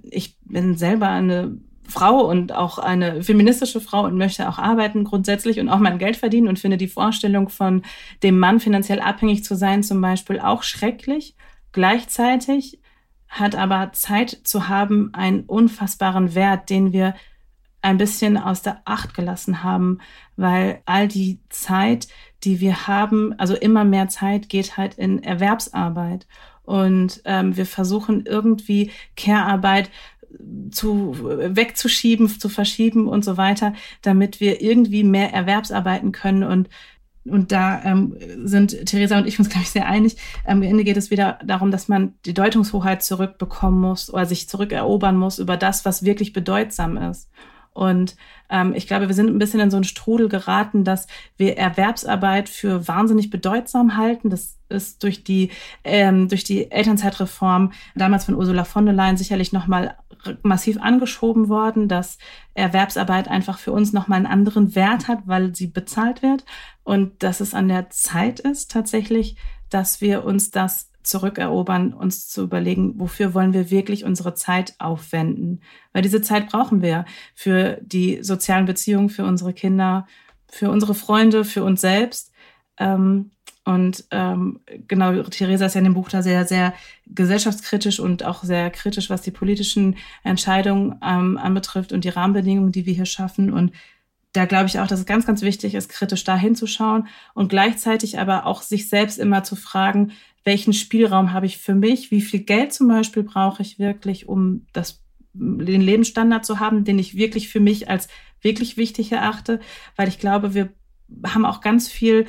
[0.10, 5.60] ich bin selber eine Frau und auch eine feministische Frau und möchte auch arbeiten grundsätzlich
[5.60, 7.84] und auch mein Geld verdienen und finde die Vorstellung von
[8.24, 11.36] dem Mann finanziell abhängig zu sein zum Beispiel auch schrecklich.
[11.72, 12.80] Gleichzeitig
[13.30, 17.14] hat aber Zeit zu haben einen unfassbaren Wert, den wir
[17.82, 20.00] ein bisschen aus der Acht gelassen haben,
[20.36, 22.08] weil all die Zeit,
[22.44, 26.28] die wir haben, also immer mehr Zeit geht halt in Erwerbsarbeit.
[26.64, 29.90] Und ähm, wir versuchen irgendwie Care-Arbeit
[30.72, 36.70] zu wegzuschieben, zu verschieben und so weiter, damit wir irgendwie mehr Erwerbsarbeiten können und
[37.30, 38.16] und da ähm,
[38.46, 40.16] sind Theresa und ich uns, glaube ich, sehr einig.
[40.46, 45.18] Am Ende geht es wieder darum, dass man die Deutungshoheit zurückbekommen muss oder sich zurückerobern
[45.18, 47.30] muss über das, was wirklich bedeutsam ist.
[47.78, 48.16] Und
[48.50, 51.06] ähm, ich glaube, wir sind ein bisschen in so einen Strudel geraten, dass
[51.38, 54.32] wir Erwerbsarbeit für wahnsinnig bedeutsam halten.
[54.32, 55.52] Das ist durch die,
[55.84, 59.96] ähm, durch die Elternzeitreform damals von Ursula von der Leyen sicherlich nochmal
[60.42, 62.18] massiv angeschoben worden, dass
[62.56, 66.46] Erwerbsarbeit einfach für uns nochmal einen anderen Wert hat, weil sie bezahlt wird.
[66.84, 69.36] Und dass es an der Zeit ist tatsächlich,
[69.70, 75.62] dass wir uns das zurückerobern, uns zu überlegen, wofür wollen wir wirklich unsere Zeit aufwenden.
[75.94, 80.08] Weil diese Zeit brauchen wir für die sozialen Beziehungen, für unsere Kinder,
[80.50, 82.32] für unsere Freunde, für uns selbst.
[82.78, 83.32] Ähm,
[83.68, 86.74] und ähm, genau, Theresa ist ja in dem Buch da sehr, sehr
[87.06, 92.86] gesellschaftskritisch und auch sehr kritisch, was die politischen Entscheidungen ähm, anbetrifft und die Rahmenbedingungen, die
[92.86, 93.52] wir hier schaffen.
[93.52, 93.74] Und
[94.32, 98.20] da glaube ich auch, dass es ganz, ganz wichtig ist, kritisch da hinzuschauen und gleichzeitig
[98.20, 100.14] aber auch sich selbst immer zu fragen,
[100.48, 104.66] welchen Spielraum habe ich für mich, wie viel Geld zum Beispiel brauche ich wirklich, um
[104.72, 108.08] das, den Lebensstandard zu haben, den ich wirklich für mich als
[108.42, 109.60] wirklich wichtig erachte,
[109.98, 110.70] weil ich glaube, wir
[111.26, 112.28] haben auch ganz viel,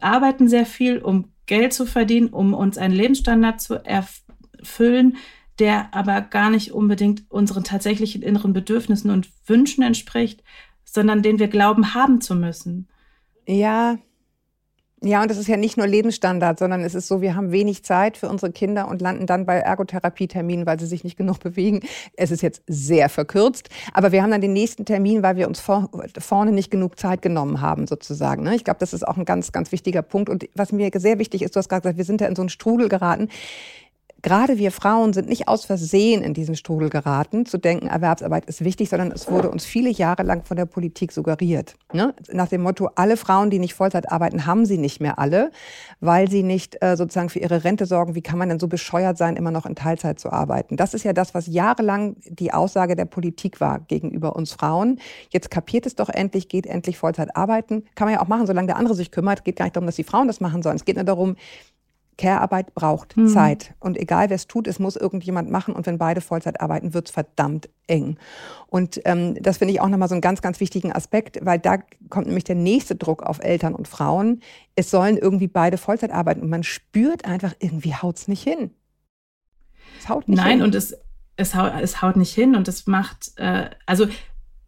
[0.00, 5.16] arbeiten sehr viel, um Geld zu verdienen, um uns einen Lebensstandard zu erfüllen,
[5.58, 10.44] der aber gar nicht unbedingt unseren tatsächlichen inneren Bedürfnissen und Wünschen entspricht,
[10.84, 12.86] sondern den wir glauben haben zu müssen.
[13.44, 13.98] Ja,
[15.06, 17.84] ja, und das ist ja nicht nur Lebensstandard, sondern es ist so, wir haben wenig
[17.84, 21.80] Zeit für unsere Kinder und landen dann bei Ergotherapieterminen, weil sie sich nicht genug bewegen.
[22.16, 25.60] Es ist jetzt sehr verkürzt, aber wir haben dann den nächsten Termin, weil wir uns
[25.60, 28.42] vor, vorne nicht genug Zeit genommen haben, sozusagen.
[28.42, 28.54] Ne?
[28.54, 30.28] Ich glaube, das ist auch ein ganz, ganz wichtiger Punkt.
[30.28, 32.42] Und was mir sehr wichtig ist, du hast gerade gesagt, wir sind da in so
[32.42, 33.28] einen Strudel geraten
[34.26, 38.64] gerade wir Frauen sind nicht aus Versehen in diesen Strudel geraten, zu denken, Erwerbsarbeit ist
[38.64, 41.76] wichtig, sondern es wurde uns viele Jahre lang von der Politik suggeriert.
[41.92, 42.12] Ne?
[42.32, 45.52] Nach dem Motto, alle Frauen, die nicht Vollzeit arbeiten, haben sie nicht mehr alle,
[46.00, 48.16] weil sie nicht äh, sozusagen für ihre Rente sorgen.
[48.16, 50.76] Wie kann man denn so bescheuert sein, immer noch in Teilzeit zu arbeiten?
[50.76, 54.98] Das ist ja das, was jahrelang die Aussage der Politik war gegenüber uns Frauen.
[55.30, 57.84] Jetzt kapiert es doch endlich, geht endlich Vollzeit arbeiten.
[57.94, 59.44] Kann man ja auch machen, solange der andere sich kümmert.
[59.44, 60.74] Geht gar nicht darum, dass die Frauen das machen sollen.
[60.74, 61.36] Es geht nur darum,
[62.18, 63.28] Care-Arbeit braucht mhm.
[63.28, 63.74] Zeit.
[63.78, 65.74] Und egal wer es tut, es muss irgendjemand machen.
[65.74, 68.16] Und wenn beide Vollzeit arbeiten, wird es verdammt eng.
[68.68, 71.78] Und ähm, das finde ich auch nochmal so einen ganz, ganz wichtigen Aspekt, weil da
[72.08, 74.40] kommt nämlich der nächste Druck auf Eltern und Frauen.
[74.74, 76.40] Es sollen irgendwie beide Vollzeit arbeiten.
[76.40, 78.70] Und man spürt einfach, irgendwie haut es nicht hin.
[79.98, 80.58] Es haut nicht Nein, hin.
[80.58, 80.96] Nein, und es,
[81.36, 82.56] es, haut, es haut nicht hin.
[82.56, 84.06] Und es macht, äh, also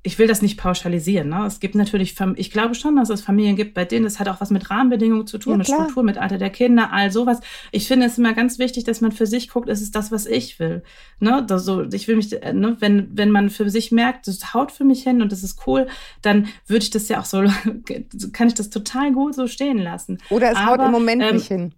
[0.08, 1.28] ich will das nicht pauschalisieren.
[1.28, 1.44] Ne?
[1.44, 4.40] Es gibt natürlich, ich glaube schon, dass es Familien gibt, bei denen es hat auch
[4.40, 7.40] was mit Rahmenbedingungen zu tun, ja, mit Struktur, mit Alter der Kinder, all sowas.
[7.72, 10.24] Ich finde es immer ganz wichtig, dass man für sich guckt, ist es das, was
[10.24, 10.82] ich will.
[11.20, 11.44] Ne?
[11.46, 12.78] Das so, ich will mich, ne?
[12.80, 15.86] wenn, wenn man für sich merkt, das haut für mich hin und das ist cool,
[16.22, 17.42] dann würde ich das ja auch so,
[18.32, 20.16] kann ich das total gut so stehen lassen.
[20.30, 21.74] Oder es Aber, haut im Moment ähm, nicht hin.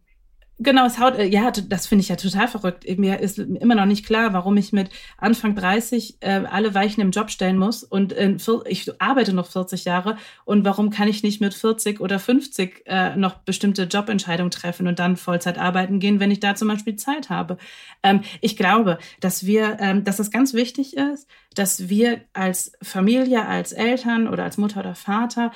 [0.63, 2.85] Genau, es haut, äh, ja, das finde ich ja total verrückt.
[2.99, 7.13] Mir ist immer noch nicht klar, warum ich mit Anfang 30 äh, alle Weichen im
[7.13, 8.37] Job stellen muss und in,
[8.67, 13.17] ich arbeite noch 40 Jahre und warum kann ich nicht mit 40 oder 50 äh,
[13.17, 17.31] noch bestimmte Jobentscheidungen treffen und dann Vollzeit arbeiten gehen, wenn ich da zum Beispiel Zeit
[17.31, 17.57] habe.
[18.03, 23.47] Ähm, ich glaube, dass wir, ähm, dass es ganz wichtig ist, dass wir als Familie,
[23.47, 25.53] als Eltern oder als Mutter oder Vater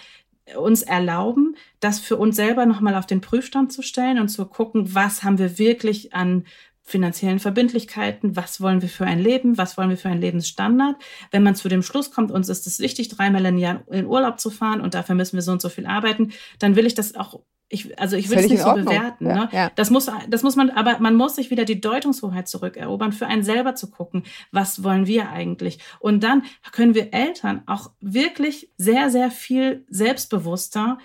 [0.56, 4.94] uns erlauben, das für uns selber nochmal auf den Prüfstand zu stellen und zu gucken,
[4.94, 6.44] was haben wir wirklich an
[6.82, 10.96] finanziellen Verbindlichkeiten, was wollen wir für ein Leben, was wollen wir für einen Lebensstandard.
[11.30, 14.38] Wenn man zu dem Schluss kommt, uns ist es wichtig, dreimal im Jahr in Urlaub
[14.38, 17.14] zu fahren und dafür müssen wir so und so viel arbeiten, dann will ich das
[17.14, 19.26] auch ich, also ich will es nicht so bewerten.
[19.26, 19.48] Ja, ne?
[19.52, 19.70] ja.
[19.74, 23.42] Das, muss, das muss man, aber man muss sich wieder die Deutungshoheit zurückerobern, für einen
[23.42, 25.78] selber zu gucken, was wollen wir eigentlich.
[25.98, 26.42] Und dann
[26.72, 30.98] können wir Eltern auch wirklich sehr, sehr viel selbstbewusster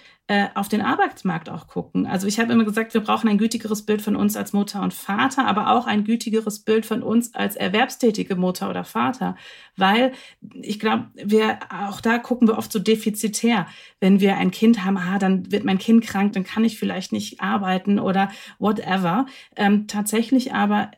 [0.53, 2.05] auf den Arbeitsmarkt auch gucken.
[2.05, 4.93] Also ich habe immer gesagt, wir brauchen ein gütigeres Bild von uns als Mutter und
[4.93, 9.35] Vater, aber auch ein gütigeres Bild von uns als erwerbstätige Mutter oder Vater,
[9.75, 10.11] weil
[10.53, 13.65] ich glaube, wir auch da gucken wir oft so defizitär.
[13.99, 17.11] Wenn wir ein Kind haben, ah, dann wird mein Kind krank, dann kann ich vielleicht
[17.11, 19.25] nicht arbeiten oder whatever.
[19.55, 20.91] Ähm, tatsächlich aber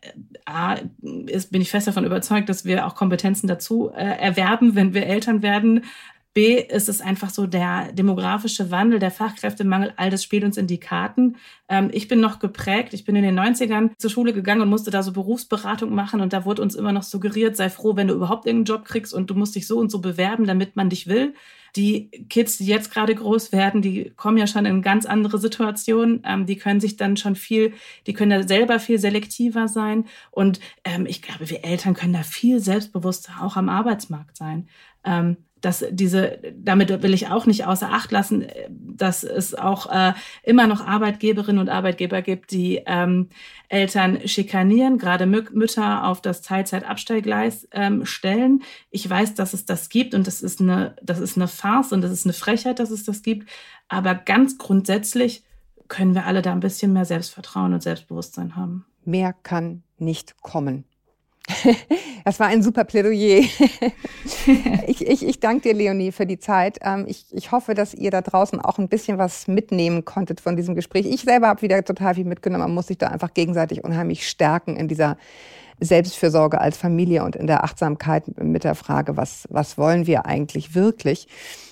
[0.45, 0.81] äh,
[1.27, 5.05] ist, bin ich fest davon überzeugt, dass wir auch Kompetenzen dazu äh, erwerben, wenn wir
[5.05, 5.85] Eltern werden.
[6.33, 10.67] B ist es einfach so der demografische Wandel, der Fachkräftemangel, all das spielt uns in
[10.67, 11.35] die Karten.
[11.67, 14.91] Ähm, ich bin noch geprägt, ich bin in den 90ern zur Schule gegangen und musste
[14.91, 18.13] da so Berufsberatung machen und da wurde uns immer noch suggeriert, sei froh, wenn du
[18.13, 21.07] überhaupt irgendeinen Job kriegst und du musst dich so und so bewerben, damit man dich
[21.07, 21.33] will.
[21.75, 26.21] Die Kids, die jetzt gerade groß werden, die kommen ja schon in ganz andere Situationen.
[26.25, 27.73] Ähm, die können sich dann schon viel,
[28.07, 30.05] die können da selber viel selektiver sein.
[30.31, 34.67] Und ähm, ich glaube, wir Eltern können da viel selbstbewusster auch am Arbeitsmarkt sein.
[35.05, 40.13] Ähm, dass diese, damit will ich auch nicht außer Acht lassen, dass es auch äh,
[40.43, 43.29] immer noch Arbeitgeberinnen und Arbeitgeber gibt, die ähm,
[43.69, 48.63] Eltern schikanieren, gerade Mütter auf das Teilzeitabstellgleis ähm, stellen.
[48.89, 52.01] Ich weiß, dass es das gibt und das ist eine, das ist eine Farce und
[52.01, 53.49] das ist eine Frechheit, dass es das gibt.
[53.87, 55.43] Aber ganz grundsätzlich
[55.87, 58.85] können wir alle da ein bisschen mehr Selbstvertrauen und Selbstbewusstsein haben.
[59.03, 60.85] Mehr kann nicht kommen.
[62.23, 63.43] Das war ein super Plädoyer.
[64.87, 66.79] Ich, ich, ich danke dir, Leonie, für die Zeit.
[66.81, 70.55] Ähm, ich, ich hoffe, dass ihr da draußen auch ein bisschen was mitnehmen konntet von
[70.55, 71.05] diesem Gespräch.
[71.05, 72.63] Ich selber habe wieder total viel mitgenommen.
[72.63, 75.17] Man muss sich da einfach gegenseitig unheimlich stärken in dieser
[75.79, 80.75] Selbstfürsorge als Familie und in der Achtsamkeit mit der Frage, was, was wollen wir eigentlich
[80.75, 81.27] wirklich?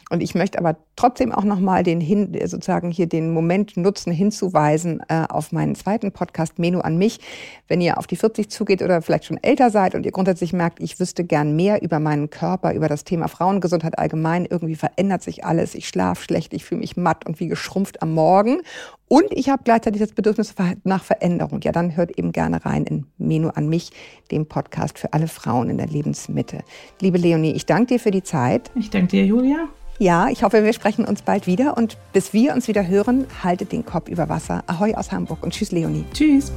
[0.10, 5.01] Und ich möchte aber trotzdem auch nochmal den hin, sozusagen hier den Moment nutzen, hinzuweisen
[5.07, 7.20] äh, auf meinen zweiten Podcast Menu an mich.
[7.68, 10.82] Wenn ihr auf die 40 zugeht oder vielleicht schon älter seid und ihr grundsätzlich merkt,
[10.82, 15.45] ich wüsste gern mehr über meinen Körper, über das Thema Frauengesundheit allgemein, irgendwie verändert sich
[15.45, 18.62] alles, ich schlafe schlecht, ich fühle mich matt und wie geschrumpft am Morgen.
[19.07, 20.53] Und ich habe gleichzeitig das Bedürfnis
[20.84, 21.62] nach Veränderung.
[21.62, 23.91] Ja, dann hört eben gerne rein in Menu an mich,
[24.32, 26.60] dem Podcast für alle Frauen in der Lebensmitte.
[26.99, 28.70] Liebe Leonie, ich danke dir für die Zeit.
[28.76, 29.70] Ich danke dir, Julia.
[30.02, 33.74] Ja, ich hoffe, wir sprechen uns bald wieder und bis wir uns wieder hören, haltet
[33.74, 34.64] den Kopf über Wasser.
[34.66, 36.06] Ahoi aus Hamburg und tschüss, Leonie.
[36.14, 36.54] Tschüss.